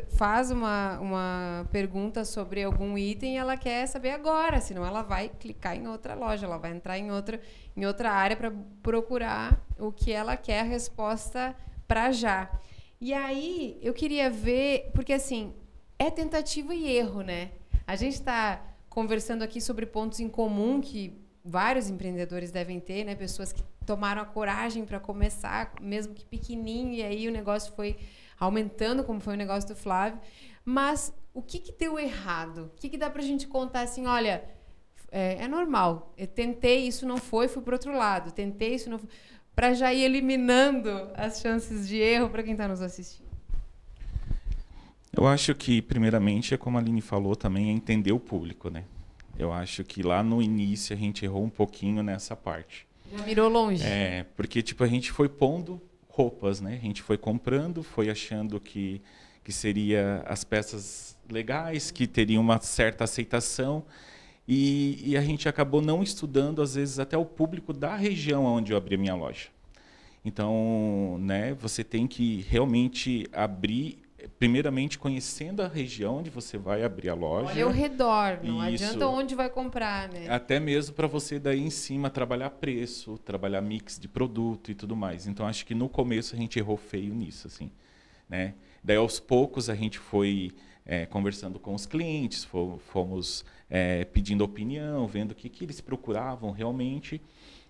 faz 0.10 0.52
uma, 0.52 1.00
uma 1.00 1.68
pergunta 1.72 2.26
sobre 2.26 2.64
algum 2.64 2.98
item 2.98 3.36
e 3.36 3.38
ela 3.38 3.56
quer 3.56 3.86
saber 3.88 4.12
agora, 4.12 4.60
senão 4.60 4.86
ela 4.86 5.02
vai 5.02 5.30
clicar 5.30 5.76
em 5.76 5.88
outra 5.88 6.16
loja, 6.16 6.46
ela 6.46 6.58
vai 6.58 6.72
entrar 6.72 6.98
em 6.98 7.12
outra, 7.12 7.40
em 7.76 7.86
outra 7.86 8.12
área 8.12 8.36
para 8.36 8.52
procurar 8.82 9.64
o 9.78 9.92
que 9.92 10.12
ela 10.12 10.36
quer, 10.36 10.62
a 10.62 10.64
resposta 10.64 11.56
para 11.88 12.12
já. 12.12 12.50
E 13.00 13.14
aí 13.14 13.78
eu 13.82 13.94
queria 13.94 14.30
ver, 14.30 14.90
porque 14.94 15.14
assim, 15.14 15.54
é 16.00 16.10
tentativa 16.10 16.74
e 16.74 16.90
erro, 16.90 17.22
né? 17.22 17.52
A 17.86 17.96
gente 17.96 18.14
está 18.14 18.62
conversando 18.90 19.44
aqui 19.44 19.60
sobre 19.60 19.86
pontos 19.86 20.20
em 20.20 20.30
comum 20.30 20.80
que 20.80 21.22
vários 21.44 21.90
empreendedores 21.90 22.52
devem 22.52 22.80
ter, 22.80 23.04
né? 23.04 23.16
Pessoas 23.16 23.52
que 23.52 23.62
tomaram 23.86 24.22
a 24.22 24.26
coragem 24.26 24.86
para 24.86 25.00
começar, 25.00 25.74
mesmo 25.82 26.14
que 26.14 26.26
pequenininho, 26.26 26.94
e 26.94 27.04
aí 27.04 27.28
o 27.28 27.32
negócio 27.32 27.74
foi 27.74 27.98
aumentando, 28.44 29.04
como 29.04 29.20
foi 29.20 29.34
o 29.34 29.38
negócio 29.38 29.70
do 29.70 29.76
Flávio. 29.76 30.20
Mas 30.66 31.14
o 31.34 31.42
que, 31.42 31.60
que 31.60 31.72
deu 31.72 32.00
errado? 32.00 32.72
O 32.76 32.80
que, 32.80 32.90
que 32.90 32.98
dá 32.98 33.10
para 33.10 33.22
a 33.22 33.26
gente 33.26 33.48
contar 33.48 33.82
assim? 33.82 34.06
Olha, 34.06 34.44
é, 35.12 35.44
é, 35.44 35.48
normal. 35.48 36.14
Eu 36.18 36.28
tentei, 36.28 36.88
isso 36.88 37.06
não 37.06 37.18
foi, 37.18 37.48
fui 37.48 37.62
para 37.62 37.76
outro 37.76 37.96
lado. 37.96 38.32
Tentei, 38.32 38.76
isso 38.76 38.90
não 38.90 39.00
foi. 39.00 39.10
Para 39.56 39.74
já 39.74 39.94
ir 39.94 40.04
eliminando 40.04 40.90
as 41.14 41.40
chances 41.40 41.88
de 41.88 41.98
erro 41.98 42.30
para 42.30 42.42
quem 42.42 42.54
está 42.54 42.68
nos 42.68 42.82
assistindo. 42.82 43.28
Eu 45.16 45.28
acho 45.28 45.54
que, 45.54 45.82
primeiramente, 45.82 46.56
é 46.56 46.58
como 46.58 46.78
a 46.78 46.82
Aline 46.82 47.02
falou 47.02 47.36
também, 47.36 47.70
é 47.70 47.72
entender 47.72 48.12
o 48.12 48.20
público, 48.20 48.70
né? 48.70 48.84
Eu 49.38 49.52
acho 49.52 49.84
que 49.84 50.02
lá 50.02 50.24
no 50.24 50.42
início 50.42 50.96
a 50.96 51.00
gente 51.00 51.24
errou 51.26 51.44
um 51.44 51.50
pouquinho 51.50 52.02
nessa 52.02 52.36
parte. 52.36 52.88
Já 53.12 53.24
mirou 53.24 53.50
longe. 53.50 53.84
É, 53.84 54.26
porque 54.36 54.62
tipo 54.62 54.84
a 54.84 54.88
gente 54.88 55.12
foi 55.12 55.30
pondo 55.30 55.82
roupas, 56.14 56.62
né? 56.62 56.78
A 56.80 56.86
gente 56.86 57.02
foi 57.02 57.18
comprando, 57.18 57.82
foi 57.82 58.10
achando 58.10 58.60
que 58.60 59.02
que 59.44 59.52
seria 59.52 60.24
as 60.26 60.44
peças 60.44 61.18
legais, 61.30 61.92
que 61.92 62.08
teriam 62.08 62.42
uma 62.42 62.62
certa 62.62 63.04
aceitação, 63.04 63.84
e, 64.48 65.02
e, 65.06 65.18
a 65.18 65.22
gente 65.22 65.48
acabou 65.48 65.82
não 65.82 66.04
estudando 66.04 66.62
às 66.62 66.76
vezes 66.76 67.00
até 67.00 67.18
o 67.18 67.24
público 67.24 67.72
da 67.72 67.96
região 67.96 68.44
onde 68.44 68.74
eu 68.74 68.78
abri 68.78 68.96
a 68.96 68.98
minha 68.98 69.16
loja. 69.16 69.48
Então, 70.26 71.18
né, 71.20 71.54
você 71.54 71.82
tem 71.82 72.08
que 72.08 72.46
realmente 72.50 73.26
abrir 73.32 74.00
primeiramente 74.40 74.98
conhecendo 74.98 75.62
a 75.62 75.68
região 75.68 76.18
onde 76.18 76.30
você 76.30 76.58
vai 76.58 76.84
abrir 76.84 77.10
a 77.10 77.14
loja. 77.14 77.52
Olha 77.52 77.66
ao 77.66 77.72
redor, 77.72 78.40
não 78.44 78.58
Isso. 78.70 78.86
adianta 78.86 79.08
onde 79.08 79.36
vai 79.36 79.50
comprar, 79.50 80.10
né? 80.10 80.28
Até 80.30 80.60
mesmo 80.60 80.96
para 80.96 81.08
você 81.08 81.40
daí 81.40 81.62
em 81.62 81.70
cima 81.70 82.10
trabalhar 82.10 82.50
preço, 82.52 83.18
trabalhar 83.20 83.62
mix 83.62 84.00
de 84.00 84.08
produto 84.08 84.72
e 84.72 84.76
tudo 84.76 84.96
mais. 84.96 85.28
Então 85.28 85.46
acho 85.46 85.66
que 85.66 85.76
no 85.76 85.90
começo 85.90 86.36
a 86.36 86.38
gente 86.38 86.60
errou 86.60 86.78
feio 86.78 87.14
nisso, 87.14 87.48
assim, 87.48 87.72
né? 88.30 88.54
Daí 88.84 88.98
aos 88.98 89.20
poucos 89.20 89.70
a 89.70 89.76
gente 89.76 89.98
foi 89.98 90.52
é, 90.86 91.06
conversando 91.06 91.60
com 91.60 91.74
os 91.74 91.86
clientes, 91.86 92.48
fomos 92.88 93.46
é, 93.70 94.04
pedindo 94.06 94.44
opinião, 94.44 95.08
vendo 95.08 95.32
o 95.32 95.36
que, 95.36 95.50
que 95.50 95.64
eles 95.64 95.80
procuravam 95.82 96.52
realmente. 96.52 97.22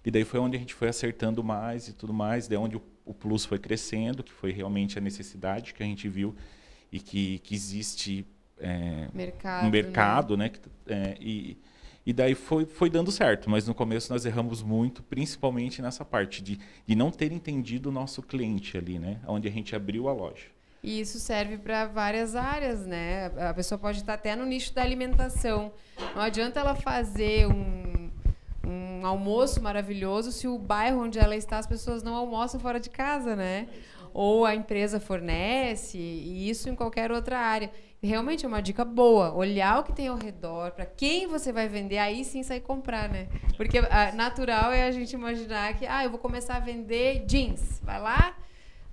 E 0.06 0.12
daí 0.12 0.24
foi 0.24 0.40
onde 0.40 0.58
a 0.58 0.60
gente 0.60 0.74
foi 0.74 0.90
acertando 0.90 1.44
mais 1.44 1.88
e 1.88 1.94
tudo 1.94 2.14
mais, 2.14 2.48
daí 2.48 2.58
onde 2.58 2.76
o, 2.76 2.82
o 3.06 3.14
plus 3.14 3.46
foi 3.46 3.58
crescendo, 3.58 4.24
que 4.24 4.32
foi 4.32 4.52
realmente 4.52 4.98
a 4.98 5.02
necessidade 5.02 5.74
que 5.74 5.82
a 5.82 5.86
gente 5.86 6.10
viu 6.10 6.36
e 6.92 7.00
que, 7.00 7.40
que 7.40 7.56
existe 7.56 8.26
é, 8.60 9.08
mercado, 9.14 9.66
um 9.66 9.70
mercado, 9.70 10.38
né? 10.38 10.52
né 10.86 11.14
é, 11.14 11.18
e, 11.20 11.58
e 12.06 12.12
daí 12.12 12.36
foi, 12.36 12.66
foi 12.66 12.90
dando 12.90 13.12
certo, 13.12 13.50
mas 13.50 13.66
no 13.68 13.74
começo 13.74 14.12
nós 14.12 14.26
erramos 14.26 14.62
muito, 14.62 15.02
principalmente 15.02 15.82
nessa 15.82 16.04
parte 16.04 16.44
de, 16.44 16.60
de 16.86 16.96
não 16.96 17.10
ter 17.10 17.32
entendido 17.32 17.90
o 17.90 17.92
nosso 17.92 18.22
cliente 18.22 18.78
ali, 18.78 19.00
né? 19.00 19.20
Onde 19.26 19.48
a 19.48 19.52
gente 19.52 19.74
abriu 19.76 20.10
a 20.10 20.14
loja. 20.14 20.48
E 20.84 21.00
isso 21.00 21.18
serve 21.18 21.58
para 21.58 21.86
várias 21.86 22.36
áreas, 22.36 22.86
né? 22.86 23.28
A 23.38 23.54
pessoa 23.54 23.80
pode 23.80 24.00
estar 24.00 24.16
até 24.16 24.36
no 24.36 24.46
nicho 24.46 24.74
da 24.74 24.82
alimentação. 24.82 25.72
Não 26.14 26.22
adianta 26.22 26.60
ela 26.60 26.76
fazer 26.76 27.48
um 27.48 27.93
um 29.04 29.08
almoço 29.08 29.62
maravilhoso 29.62 30.32
se 30.32 30.48
o 30.48 30.58
bairro 30.58 31.04
onde 31.04 31.20
ela 31.20 31.36
está 31.36 31.58
as 31.58 31.68
pessoas 31.68 32.02
não 32.02 32.16
almoçam 32.16 32.60
fora 32.60 32.80
de 32.80 32.90
casa, 32.90 33.36
né? 33.36 33.68
Ou 34.14 34.46
a 34.46 34.56
empresa 34.56 35.00
fornece, 35.00 35.98
e 35.98 36.50
isso 36.50 36.70
em 36.70 36.76
qualquer 36.76 37.12
outra 37.12 37.38
área. 37.40 37.72
Realmente 38.02 38.46
é 38.46 38.48
uma 38.48 38.62
dica 38.62 38.86
boa, 38.86 39.34
olhar 39.34 39.80
o 39.80 39.84
que 39.84 39.94
tem 39.94 40.08
ao 40.08 40.18
redor, 40.18 40.72
para 40.72 40.86
quem 40.86 41.26
você 41.26 41.52
vai 41.52 41.68
vender, 41.68 41.98
aí 41.98 42.24
sim 42.24 42.44
sair 42.44 42.60
comprar, 42.60 43.10
né? 43.10 43.28
Porque 43.58 43.80
a, 43.80 44.12
natural 44.12 44.72
é 44.72 44.84
a 44.84 44.92
gente 44.92 45.14
imaginar 45.14 45.74
que, 45.76 45.86
ah, 45.86 46.04
eu 46.04 46.10
vou 46.10 46.20
começar 46.20 46.56
a 46.56 46.60
vender 46.60 47.26
jeans. 47.26 47.82
Vai 47.84 48.00
lá, 48.00 48.36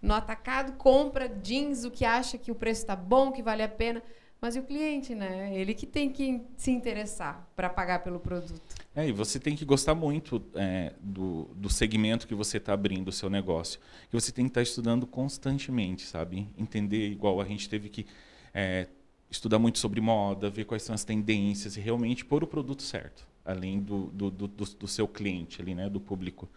no 0.00 0.14
atacado, 0.14 0.72
compra 0.72 1.28
jeans, 1.28 1.84
o 1.84 1.90
que 1.90 2.04
acha 2.04 2.38
que 2.38 2.50
o 2.50 2.54
preço 2.54 2.82
está 2.82 2.96
bom, 2.96 3.30
que 3.30 3.42
vale 3.42 3.62
a 3.62 3.68
pena. 3.68 4.02
Mas 4.40 4.56
e 4.56 4.58
o 4.58 4.62
cliente, 4.62 5.14
né? 5.14 5.54
Ele 5.54 5.74
que 5.74 5.86
tem 5.86 6.10
que 6.10 6.40
se 6.56 6.70
interessar 6.70 7.46
para 7.54 7.68
pagar 7.68 8.02
pelo 8.02 8.18
produto. 8.18 8.62
É, 8.96 9.06
e 9.06 9.12
você 9.12 9.38
tem 9.38 9.54
que 9.54 9.66
gostar 9.66 9.94
muito 9.94 10.42
é, 10.54 10.94
do, 11.00 11.44
do 11.54 11.68
segmento 11.68 12.26
que 12.26 12.34
você 12.34 12.56
está 12.56 12.72
abrindo 12.72 13.08
o 13.08 13.12
seu 13.12 13.28
negócio. 13.28 13.78
Que 14.08 14.18
você 14.18 14.32
tem 14.32 14.46
que 14.46 14.50
estar 14.50 14.60
tá 14.60 14.62
estudando 14.62 15.06
constantemente, 15.06 16.06
sabe? 16.06 16.48
Entender, 16.56 17.10
igual 17.10 17.38
a 17.40 17.44
gente 17.44 17.68
teve 17.68 17.90
que 17.90 18.06
é, 18.54 18.86
estudar 19.30 19.58
muito 19.58 19.78
sobre 19.78 20.00
moda, 20.00 20.48
ver 20.48 20.64
quais 20.64 20.82
são 20.82 20.94
as 20.94 21.04
tendências 21.04 21.76
e 21.76 21.80
realmente 21.80 22.24
pôr 22.24 22.42
o 22.42 22.46
produto 22.46 22.82
certo, 22.82 23.28
além 23.44 23.78
do, 23.78 24.06
do, 24.06 24.30
do, 24.30 24.48
do 24.48 24.88
seu 24.88 25.06
cliente 25.06 25.60
ali, 25.60 25.74
né? 25.74 25.90
Do 25.90 26.00
público. 26.00 26.48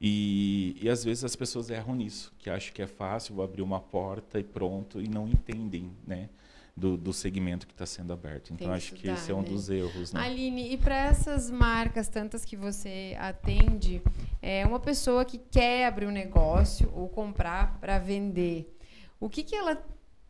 E, 0.00 0.78
e 0.80 0.88
às 0.88 1.04
vezes 1.04 1.24
as 1.24 1.36
pessoas 1.36 1.68
erram 1.68 1.94
nisso, 1.94 2.32
que 2.38 2.48
acham 2.48 2.72
que 2.72 2.80
é 2.80 2.86
fácil, 2.86 3.34
vou 3.34 3.44
abrir 3.44 3.62
uma 3.62 3.80
porta 3.80 4.40
e 4.40 4.44
pronto, 4.44 5.00
e 5.00 5.08
não 5.08 5.28
entendem, 5.28 5.90
né? 6.06 6.30
Do, 6.78 6.96
do 6.96 7.12
segmento 7.12 7.66
que 7.66 7.72
está 7.72 7.84
sendo 7.84 8.12
aberto. 8.12 8.52
Então, 8.52 8.72
acho 8.72 8.94
estudar, 8.94 9.14
que 9.14 9.20
esse 9.20 9.30
é 9.30 9.34
um 9.34 9.42
né? 9.42 9.48
dos 9.48 9.68
erros. 9.68 10.12
Né? 10.12 10.20
Aline, 10.20 10.72
e 10.72 10.76
para 10.76 10.96
essas 10.96 11.50
marcas, 11.50 12.08
tantas 12.08 12.44
que 12.44 12.56
você 12.56 13.16
atende, 13.18 14.00
é 14.40 14.64
uma 14.64 14.80
pessoa 14.80 15.24
que 15.24 15.38
quer 15.38 15.86
abrir 15.86 16.06
um 16.06 16.10
negócio 16.10 16.90
ou 16.94 17.08
comprar 17.08 17.78
para 17.80 17.98
vender, 17.98 18.74
o 19.20 19.28
que, 19.28 19.42
que 19.42 19.54
ela 19.54 19.82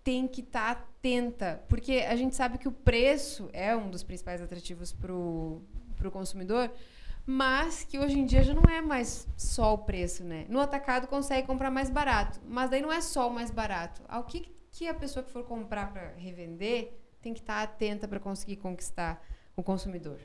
tem 0.03 0.27
que 0.27 0.41
estar 0.41 0.75
tá 0.75 0.81
atenta? 0.81 1.63
Porque 1.69 2.05
a 2.09 2.17
gente 2.17 2.35
sabe 2.35 2.59
que 2.59 2.67
o 2.67 2.73
preço 2.73 3.51
é 3.53 3.77
um 3.77 3.91
dos 3.91 4.03
principais 4.03 4.41
atrativos 4.41 4.91
para 4.91 5.13
o 5.13 5.63
consumidor, 6.11 6.73
mas 7.27 7.85
que 7.85 7.99
hoje 7.99 8.19
em 8.19 8.25
dia 8.25 8.43
já 8.43 8.55
não 8.55 8.63
é 8.63 8.81
mais 8.81 9.29
só 9.37 9.75
o 9.75 9.79
preço, 9.79 10.25
né? 10.25 10.47
No 10.49 10.61
atacado 10.61 11.07
consegue 11.07 11.47
comprar 11.47 11.71
mais 11.71 11.91
barato, 11.91 12.41
mas 12.49 12.71
daí 12.71 12.81
não 12.81 12.91
é 12.91 13.03
só 13.03 13.29
o 13.29 13.35
mais 13.35 13.51
barato. 13.51 14.01
Ao 14.09 14.25
que 14.25 14.41
que 14.41 14.58
a 14.87 14.95
pessoa 14.95 15.25
que 15.25 15.31
for 15.31 15.45
comprar 15.45 15.93
para 15.93 16.13
revender 16.17 16.99
tem 17.21 17.35
que 17.35 17.41
estar 17.41 17.63
atenta 17.63 18.07
para 18.07 18.21
conseguir 18.21 18.57
conquistar 18.57 19.23
o 19.57 19.63
consumidor? 19.63 20.19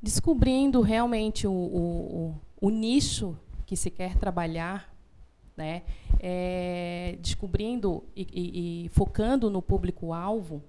Descobrindo 0.00 0.80
realmente 0.80 1.46
o, 1.46 1.52
o, 1.52 2.40
o 2.60 2.70
nicho 2.70 3.36
que 3.64 3.76
se 3.76 3.90
quer 3.90 4.16
trabalhar, 4.16 4.94
né? 5.56 5.82
É, 6.20 7.18
descobrindo 7.20 8.04
e, 8.14 8.26
e, 8.32 8.84
e 8.84 8.88
focando 8.90 9.50
no 9.50 9.60
público-alvo, 9.60 10.62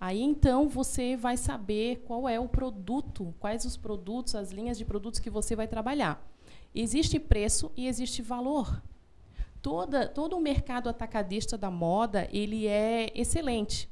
aí 0.00 0.20
então 0.20 0.68
você 0.68 1.16
vai 1.16 1.36
saber 1.36 2.02
qual 2.04 2.28
é 2.28 2.40
o 2.40 2.48
produto, 2.48 3.34
quais 3.38 3.64
os 3.64 3.76
produtos, 3.76 4.34
as 4.34 4.50
linhas 4.50 4.76
de 4.76 4.84
produtos 4.84 5.20
que 5.20 5.30
você 5.30 5.54
vai 5.54 5.68
trabalhar. 5.68 6.20
Existe 6.74 7.18
preço 7.18 7.70
e 7.76 7.86
existe 7.86 8.22
valor 8.22 8.82
toda, 9.62 10.08
todo 10.08 10.36
o 10.36 10.40
mercado 10.40 10.88
atacadista 10.88 11.56
da 11.56 11.70
moda 11.70 12.28
ele 12.32 12.66
é 12.66 13.10
excelente. 13.14 13.88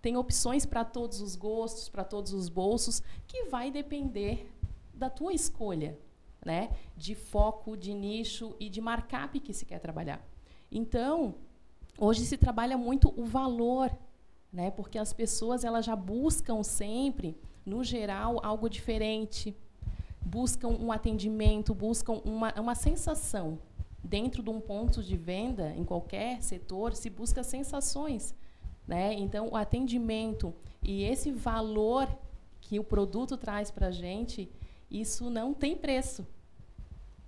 Tem 0.00 0.16
opções 0.18 0.66
para 0.66 0.84
todos 0.84 1.22
os 1.22 1.34
gostos, 1.34 1.88
para 1.88 2.04
todos 2.04 2.34
os 2.34 2.50
bolsos, 2.50 3.02
que 3.26 3.44
vai 3.44 3.70
depender 3.70 4.52
da 4.92 5.08
tua 5.08 5.32
escolha, 5.32 5.98
né? 6.44 6.70
De 6.94 7.14
foco, 7.14 7.74
de 7.74 7.94
nicho 7.94 8.54
e 8.60 8.68
de 8.68 8.82
markup 8.82 9.40
que 9.40 9.54
se 9.54 9.64
quer 9.64 9.78
trabalhar. 9.78 10.22
Então, 10.70 11.34
hoje 11.98 12.26
se 12.26 12.36
trabalha 12.36 12.76
muito 12.76 13.12
o 13.16 13.24
valor, 13.24 13.90
né? 14.52 14.70
Porque 14.70 14.98
as 14.98 15.14
pessoas 15.14 15.64
elas 15.64 15.86
já 15.86 15.96
buscam 15.96 16.62
sempre, 16.62 17.34
no 17.64 17.82
geral, 17.82 18.38
algo 18.42 18.68
diferente, 18.68 19.56
buscam 20.20 20.68
um 20.68 20.92
atendimento, 20.92 21.74
buscam 21.74 22.20
uma, 22.26 22.52
uma 22.60 22.74
sensação. 22.74 23.58
Dentro 24.04 24.42
de 24.42 24.50
um 24.50 24.60
ponto 24.60 25.02
de 25.02 25.16
venda, 25.16 25.74
em 25.74 25.82
qualquer 25.82 26.42
setor, 26.42 26.94
se 26.94 27.08
busca 27.08 27.42
sensações. 27.42 28.34
Né? 28.86 29.14
Então, 29.14 29.48
o 29.48 29.56
atendimento 29.56 30.54
e 30.82 31.02
esse 31.02 31.32
valor 31.32 32.06
que 32.60 32.78
o 32.78 32.84
produto 32.84 33.36
traz 33.38 33.70
para 33.70 33.86
a 33.86 33.90
gente, 33.90 34.50
isso 34.90 35.30
não 35.30 35.54
tem 35.54 35.74
preço. 35.74 36.26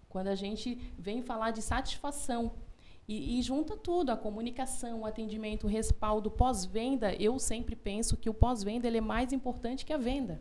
Quando 0.08 0.28
a 0.28 0.34
gente 0.34 0.78
vem 0.98 1.22
falar 1.22 1.50
de 1.50 1.62
satisfação 1.62 2.52
e, 3.08 3.38
e 3.38 3.42
junta 3.42 3.76
tudo, 3.76 4.10
a 4.10 4.16
comunicação, 4.16 5.00
o 5.00 5.06
atendimento, 5.06 5.64
o 5.64 5.70
respaldo, 5.70 6.30
pós-venda, 6.30 7.14
eu 7.14 7.38
sempre 7.38 7.74
penso 7.74 8.16
que 8.16 8.28
o 8.28 8.34
pós-venda 8.34 8.88
é 8.88 9.00
mais 9.00 9.32
importante 9.32 9.84
que 9.86 9.92
a 9.92 9.98
venda. 9.98 10.40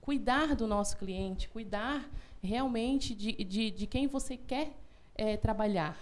Cuidar 0.00 0.54
do 0.54 0.66
nosso 0.66 0.96
cliente, 0.98 1.48
cuidar 1.48 2.08
realmente 2.42 3.14
de, 3.14 3.32
de, 3.32 3.70
de 3.70 3.86
quem 3.86 4.06
você 4.06 4.36
quer 4.36 4.72
é, 5.16 5.36
trabalhar 5.36 5.96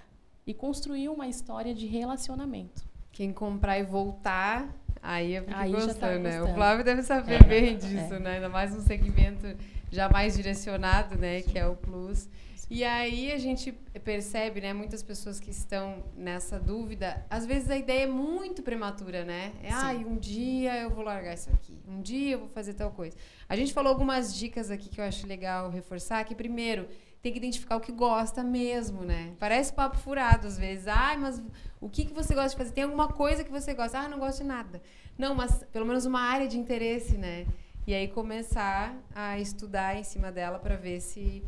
e 0.46 0.52
construir 0.52 1.08
uma 1.08 1.26
história 1.26 1.74
de 1.74 1.86
relacionamento. 1.86 2.84
Quem 3.12 3.32
comprar 3.32 3.78
e 3.78 3.82
voltar, 3.82 4.68
aí 5.02 5.34
é 5.34 5.40
porque 5.40 5.56
aí 5.56 5.72
gostou, 5.72 5.94
tá 5.94 6.18
né? 6.18 6.38
Gostando. 6.38 6.50
O 6.50 6.54
Flávio 6.54 6.84
deve 6.84 7.02
saber 7.02 7.42
é, 7.42 7.44
bem 7.44 7.76
disso, 7.76 8.14
é. 8.14 8.18
né? 8.18 8.34
Ainda 8.36 8.48
mais 8.48 8.74
um 8.74 8.80
segmento 8.80 9.46
já 9.90 10.08
mais 10.08 10.36
direcionado, 10.36 11.16
né? 11.16 11.42
Que 11.42 11.58
é 11.58 11.66
o 11.66 11.76
Plus. 11.76 12.28
E 12.70 12.82
aí 12.82 13.30
a 13.30 13.38
gente 13.38 13.72
percebe, 14.02 14.60
né, 14.60 14.72
muitas 14.72 15.02
pessoas 15.02 15.38
que 15.38 15.50
estão 15.50 16.02
nessa 16.16 16.58
dúvida, 16.58 17.24
às 17.28 17.44
vezes 17.44 17.70
a 17.70 17.76
ideia 17.76 18.04
é 18.04 18.06
muito 18.06 18.62
prematura, 18.62 19.24
né? 19.24 19.52
É, 19.62 19.70
ai, 19.70 20.02
ah, 20.02 20.08
um 20.08 20.16
dia 20.16 20.80
eu 20.80 20.90
vou 20.90 21.04
largar 21.04 21.34
isso 21.34 21.50
aqui, 21.50 21.78
um 21.86 22.00
dia 22.00 22.32
eu 22.32 22.38
vou 22.40 22.48
fazer 22.48 22.74
tal 22.74 22.90
coisa. 22.90 23.16
A 23.48 23.54
gente 23.54 23.72
falou 23.72 23.92
algumas 23.92 24.34
dicas 24.34 24.70
aqui 24.70 24.88
que 24.88 25.00
eu 25.00 25.04
acho 25.04 25.26
legal 25.26 25.70
reforçar, 25.70 26.24
que 26.24 26.34
primeiro, 26.34 26.88
tem 27.24 27.32
que 27.32 27.38
identificar 27.38 27.76
o 27.76 27.80
que 27.80 27.90
gosta 27.90 28.44
mesmo, 28.44 29.02
né? 29.02 29.32
Parece 29.40 29.72
papo 29.72 29.96
furado 29.96 30.46
às 30.46 30.58
vezes. 30.58 30.86
Ai, 30.86 31.16
mas 31.16 31.42
o 31.80 31.88
que, 31.88 32.04
que 32.04 32.12
você 32.12 32.34
gosta 32.34 32.50
de 32.50 32.56
fazer? 32.56 32.72
Tem 32.72 32.84
alguma 32.84 33.08
coisa 33.08 33.42
que 33.42 33.50
você 33.50 33.72
gosta? 33.72 33.98
Ah, 33.98 34.08
não 34.10 34.18
gosto 34.18 34.42
de 34.42 34.44
nada. 34.44 34.82
Não, 35.16 35.34
mas 35.34 35.64
pelo 35.72 35.86
menos 35.86 36.04
uma 36.04 36.20
área 36.20 36.46
de 36.46 36.58
interesse, 36.58 37.16
né? 37.16 37.46
E 37.86 37.94
aí 37.94 38.08
começar 38.08 38.94
a 39.14 39.38
estudar 39.38 39.96
em 39.96 40.02
cima 40.02 40.30
dela 40.30 40.58
para 40.58 40.76
ver 40.76 41.00
se, 41.00 41.42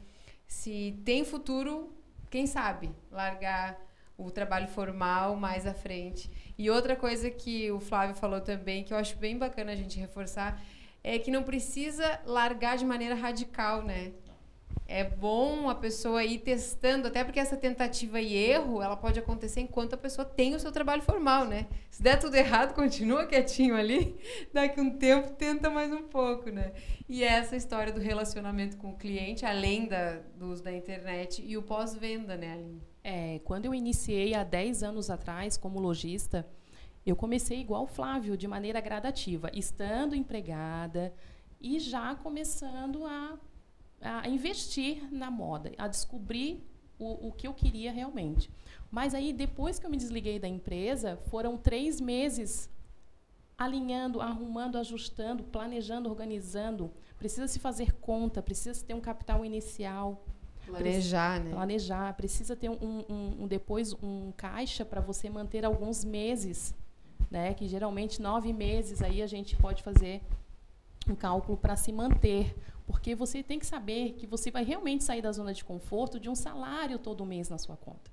se 0.46 0.98
tem 1.04 1.26
futuro, 1.26 1.92
quem 2.30 2.46
sabe, 2.46 2.90
largar 3.12 3.78
o 4.16 4.30
trabalho 4.30 4.68
formal 4.68 5.36
mais 5.36 5.66
à 5.66 5.74
frente. 5.74 6.30
E 6.56 6.70
outra 6.70 6.96
coisa 6.96 7.30
que 7.30 7.70
o 7.70 7.80
Flávio 7.80 8.16
falou 8.16 8.40
também, 8.40 8.82
que 8.82 8.94
eu 8.94 8.96
acho 8.96 9.14
bem 9.18 9.36
bacana 9.36 9.72
a 9.72 9.76
gente 9.76 10.00
reforçar, 10.00 10.58
é 11.04 11.18
que 11.18 11.30
não 11.30 11.42
precisa 11.42 12.18
largar 12.24 12.78
de 12.78 12.86
maneira 12.86 13.14
radical, 13.14 13.82
né? 13.82 14.12
É 14.88 15.02
bom 15.02 15.68
a 15.68 15.74
pessoa 15.74 16.24
ir 16.24 16.38
testando, 16.38 17.08
até 17.08 17.24
porque 17.24 17.40
essa 17.40 17.56
tentativa 17.56 18.20
e 18.20 18.34
erro, 18.34 18.80
ela 18.80 18.96
pode 18.96 19.18
acontecer 19.18 19.60
enquanto 19.60 19.94
a 19.94 19.96
pessoa 19.96 20.24
tem 20.24 20.54
o 20.54 20.60
seu 20.60 20.70
trabalho 20.70 21.02
formal, 21.02 21.44
né? 21.44 21.66
Se 21.90 22.02
der 22.02 22.18
tudo 22.18 22.36
errado, 22.36 22.72
continua 22.74 23.26
quietinho 23.26 23.76
ali, 23.76 24.16
daqui 24.52 24.80
um 24.80 24.96
tempo 24.96 25.30
tenta 25.32 25.68
mais 25.70 25.92
um 25.92 26.04
pouco, 26.04 26.50
né? 26.50 26.72
E 27.08 27.24
essa 27.24 27.56
história 27.56 27.92
do 27.92 28.00
relacionamento 28.00 28.76
com 28.76 28.90
o 28.90 28.96
cliente, 28.96 29.44
além 29.44 29.86
da, 29.86 30.20
do 30.36 30.50
uso 30.50 30.62
da 30.62 30.72
internet 30.72 31.42
e 31.44 31.56
o 31.56 31.62
pós-venda, 31.62 32.36
né, 32.36 32.52
Aline? 32.52 32.82
É, 33.02 33.40
quando 33.44 33.66
eu 33.66 33.74
iniciei 33.74 34.34
há 34.34 34.44
10 34.44 34.82
anos 34.82 35.10
atrás 35.10 35.56
como 35.56 35.80
lojista, 35.80 36.46
eu 37.04 37.14
comecei 37.14 37.60
igual 37.60 37.84
o 37.84 37.86
Flávio, 37.88 38.36
de 38.36 38.48
maneira 38.48 38.80
gradativa, 38.80 39.50
estando 39.52 40.14
empregada 40.14 41.12
e 41.60 41.78
já 41.78 42.14
começando 42.16 43.04
a 43.04 43.38
a 44.00 44.28
investir 44.28 45.12
na 45.12 45.30
moda, 45.30 45.72
a 45.78 45.88
descobrir 45.88 46.64
o, 46.98 47.28
o 47.28 47.32
que 47.32 47.46
eu 47.46 47.54
queria 47.54 47.92
realmente. 47.92 48.50
Mas 48.90 49.14
aí, 49.14 49.32
depois 49.32 49.78
que 49.78 49.86
eu 49.86 49.90
me 49.90 49.96
desliguei 49.96 50.38
da 50.38 50.48
empresa, 50.48 51.18
foram 51.28 51.56
três 51.56 52.00
meses 52.00 52.70
alinhando, 53.58 54.20
arrumando, 54.20 54.76
ajustando, 54.76 55.42
planejando, 55.44 56.08
organizando. 56.08 56.90
Precisa 57.18 57.48
se 57.48 57.58
fazer 57.58 57.92
conta, 57.94 58.42
precisa 58.42 58.74
se 58.74 58.84
ter 58.84 58.94
um 58.94 59.00
capital 59.00 59.44
inicial. 59.44 60.24
Planejar, 60.66 61.40
né? 61.40 61.50
Planejar. 61.50 62.14
Precisa 62.14 62.54
ter 62.54 62.68
um, 62.68 63.04
um, 63.08 63.42
um 63.42 63.46
depois 63.46 63.94
um 64.02 64.32
caixa 64.36 64.84
para 64.84 65.00
você 65.00 65.30
manter 65.30 65.64
alguns 65.64 66.04
meses, 66.04 66.74
né? 67.30 67.54
Que 67.54 67.66
geralmente 67.66 68.20
nove 68.20 68.52
meses 68.52 69.00
aí 69.00 69.22
a 69.22 69.26
gente 69.26 69.56
pode 69.56 69.82
fazer 69.82 70.22
um 71.12 71.16
cálculo 71.16 71.56
para 71.56 71.76
se 71.76 71.92
manter 71.92 72.54
porque 72.86 73.14
você 73.14 73.42
tem 73.42 73.58
que 73.58 73.66
saber 73.66 74.12
que 74.12 74.26
você 74.26 74.50
vai 74.50 74.64
realmente 74.64 75.02
sair 75.02 75.20
da 75.20 75.32
zona 75.32 75.52
de 75.52 75.64
conforto 75.64 76.20
de 76.20 76.30
um 76.30 76.34
salário 76.34 76.98
todo 76.98 77.26
mês 77.26 77.48
na 77.48 77.58
sua 77.58 77.76
conta. 77.76 78.10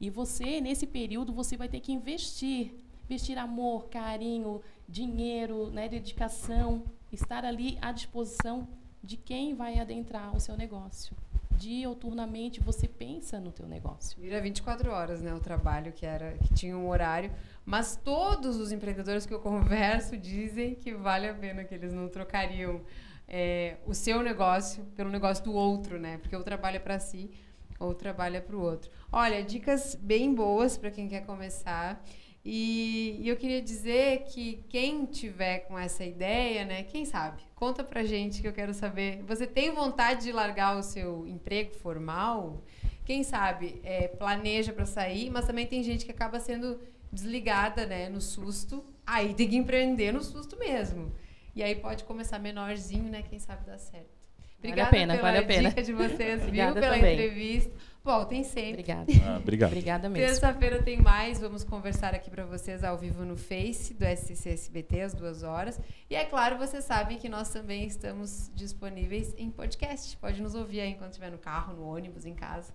E 0.00 0.08
você, 0.08 0.60
nesse 0.60 0.86
período, 0.86 1.32
você 1.32 1.56
vai 1.56 1.68
ter 1.68 1.80
que 1.80 1.92
investir. 1.92 2.74
Investir 3.04 3.36
amor, 3.38 3.88
carinho, 3.90 4.62
dinheiro, 4.88 5.70
né, 5.70 5.88
dedicação. 5.88 6.82
Estar 7.12 7.44
ali 7.44 7.78
à 7.82 7.92
disposição 7.92 8.66
de 9.02 9.16
quem 9.18 9.54
vai 9.54 9.78
adentrar 9.78 10.34
o 10.34 10.40
seu 10.40 10.56
negócio. 10.56 11.14
Dioturnamente 11.56 12.60
você 12.60 12.88
pensa 12.88 13.38
no 13.38 13.52
teu 13.52 13.66
negócio. 13.66 14.20
Vira 14.20 14.40
24 14.40 14.90
horas, 14.90 15.20
né, 15.20 15.34
o 15.34 15.38
trabalho 15.38 15.92
que 15.92 16.04
era 16.04 16.32
que 16.38 16.52
tinha 16.54 16.76
um 16.76 16.88
horário, 16.88 17.30
mas 17.64 17.96
todos 17.96 18.56
os 18.56 18.72
empreendedores 18.72 19.24
que 19.24 19.32
eu 19.32 19.40
converso 19.40 20.16
dizem 20.16 20.74
que 20.74 20.94
vale 20.94 21.28
a 21.28 21.34
pena 21.34 21.64
que 21.64 21.74
eles 21.74 21.92
não 21.92 22.08
trocariam 22.08 22.82
é, 23.26 23.76
o 23.86 23.94
seu 23.94 24.22
negócio 24.22 24.84
pelo 24.96 25.10
negócio 25.10 25.44
do 25.44 25.52
outro, 25.52 25.98
né? 25.98 26.18
Porque 26.18 26.36
o 26.36 26.42
trabalho 26.42 26.76
é 26.76 26.80
para 26.80 26.98
si, 26.98 27.30
ou 27.78 27.94
trabalho 27.94 28.36
é 28.36 28.40
para 28.40 28.56
o 28.56 28.60
outro. 28.60 28.90
Olha, 29.10 29.42
dicas 29.42 29.94
bem 29.94 30.34
boas 30.34 30.76
para 30.76 30.90
quem 30.90 31.08
quer 31.08 31.24
começar. 31.24 32.04
E, 32.44 33.20
e, 33.22 33.28
eu 33.28 33.36
queria 33.36 33.62
dizer 33.62 34.24
que 34.24 34.62
quem 34.68 35.06
tiver 35.06 35.60
com 35.60 35.78
essa 35.78 36.04
ideia, 36.04 36.62
né, 36.66 36.82
quem 36.82 37.06
sabe, 37.06 37.42
conta 37.54 37.82
pra 37.82 38.04
gente 38.04 38.42
que 38.42 38.46
eu 38.46 38.52
quero 38.52 38.74
saber. 38.74 39.22
Você 39.22 39.46
tem 39.46 39.70
vontade 39.70 40.24
de 40.24 40.32
largar 40.32 40.76
o 40.76 40.82
seu 40.82 41.26
emprego 41.26 41.72
formal? 41.72 42.62
Quem 43.02 43.22
sabe 43.22 43.80
é, 43.82 44.08
planeja 44.08 44.74
para 44.74 44.84
sair, 44.84 45.30
mas 45.30 45.46
também 45.46 45.66
tem 45.66 45.82
gente 45.82 46.04
que 46.04 46.10
acaba 46.10 46.38
sendo 46.38 46.78
desligada, 47.14 47.86
né, 47.86 48.08
no 48.08 48.20
susto. 48.20 48.84
Aí 49.06 49.32
tem 49.34 49.48
que 49.48 49.56
empreender 49.56 50.12
no 50.12 50.22
susto 50.22 50.58
mesmo. 50.58 51.12
E 51.54 51.62
aí 51.62 51.76
pode 51.76 52.04
começar 52.04 52.38
menorzinho, 52.38 53.04
né? 53.04 53.22
Quem 53.22 53.38
sabe 53.38 53.64
dá 53.64 53.78
certo. 53.78 54.14
Obrigada 54.58 54.90
vale 54.90 55.02
a 55.02 55.06
pena, 55.06 55.14
pela 55.14 55.28
vale 55.28 55.38
a 55.38 55.46
pena. 55.46 55.68
dica 55.68 55.82
de 55.82 55.92
vocês, 55.92 56.42
viu? 56.44 56.52
Pela 56.52 56.80
também. 56.80 57.12
entrevista. 57.14 57.72
Voltem 58.02 58.42
sempre. 58.44 58.72
Obrigada. 58.72 59.12
Ah, 59.26 59.38
obrigado. 59.38 59.70
Obrigada 59.70 60.08
mesmo. 60.08 60.26
Terça-feira 60.26 60.82
tem 60.82 61.00
mais. 61.00 61.40
Vamos 61.40 61.64
conversar 61.64 62.14
aqui 62.14 62.30
para 62.30 62.44
vocês 62.44 62.82
ao 62.82 62.98
vivo 62.98 63.24
no 63.24 63.36
Face 63.36 63.94
do 63.94 64.04
SCC 64.04 64.50
SBT 64.50 65.00
às 65.02 65.14
duas 65.14 65.42
horas. 65.42 65.80
E 66.10 66.16
é 66.16 66.24
claro, 66.24 66.58
vocês 66.58 66.84
sabem 66.84 67.18
que 67.18 67.28
nós 67.28 67.50
também 67.50 67.86
estamos 67.86 68.50
disponíveis 68.54 69.34
em 69.38 69.50
podcast. 69.50 70.16
Pode 70.16 70.42
nos 70.42 70.54
ouvir 70.54 70.80
aí 70.80 70.90
enquanto 70.90 71.12
estiver 71.12 71.30
no 71.30 71.38
carro, 71.38 71.74
no 71.74 71.86
ônibus, 71.86 72.26
em 72.26 72.34
casa. 72.34 72.74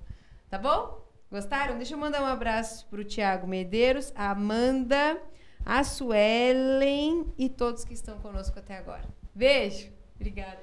Tá 0.50 0.58
bom? 0.58 1.09
Gostaram? 1.32 1.78
Deixa 1.78 1.94
eu 1.94 1.98
mandar 1.98 2.22
um 2.22 2.26
abraço 2.26 2.88
para 2.88 3.02
o 3.02 3.04
Tiago 3.04 3.48
Medeiros, 3.48 4.12
a 4.16 4.32
Amanda 4.32 5.20
a 5.66 5.84
Suelen 5.84 7.26
e 7.38 7.50
todos 7.50 7.86
que 7.86 7.94
estão 7.94 8.18
conosco 8.20 8.58
até 8.58 8.78
agora. 8.78 9.04
Beijo. 9.34 9.92
Obrigada. 10.16 10.60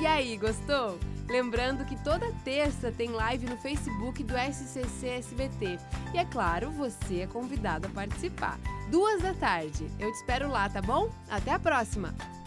E 0.00 0.06
aí, 0.06 0.36
gostou? 0.36 0.98
Lembrando 1.28 1.84
que 1.84 2.02
toda 2.02 2.32
terça 2.44 2.90
tem 2.90 3.10
live 3.10 3.46
no 3.46 3.56
Facebook 3.58 4.24
do 4.24 4.34
SCC 4.34 5.08
SBT. 5.08 5.78
E 6.14 6.18
é 6.18 6.24
claro, 6.24 6.70
você 6.70 7.20
é 7.20 7.26
convidado 7.26 7.86
a 7.86 7.90
participar. 7.90 8.58
Duas 8.90 9.22
da 9.22 9.34
tarde. 9.34 9.86
Eu 10.00 10.10
te 10.10 10.16
espero 10.16 10.48
lá, 10.48 10.68
tá 10.68 10.80
bom? 10.80 11.10
Até 11.28 11.52
a 11.52 11.58
próxima! 11.58 12.41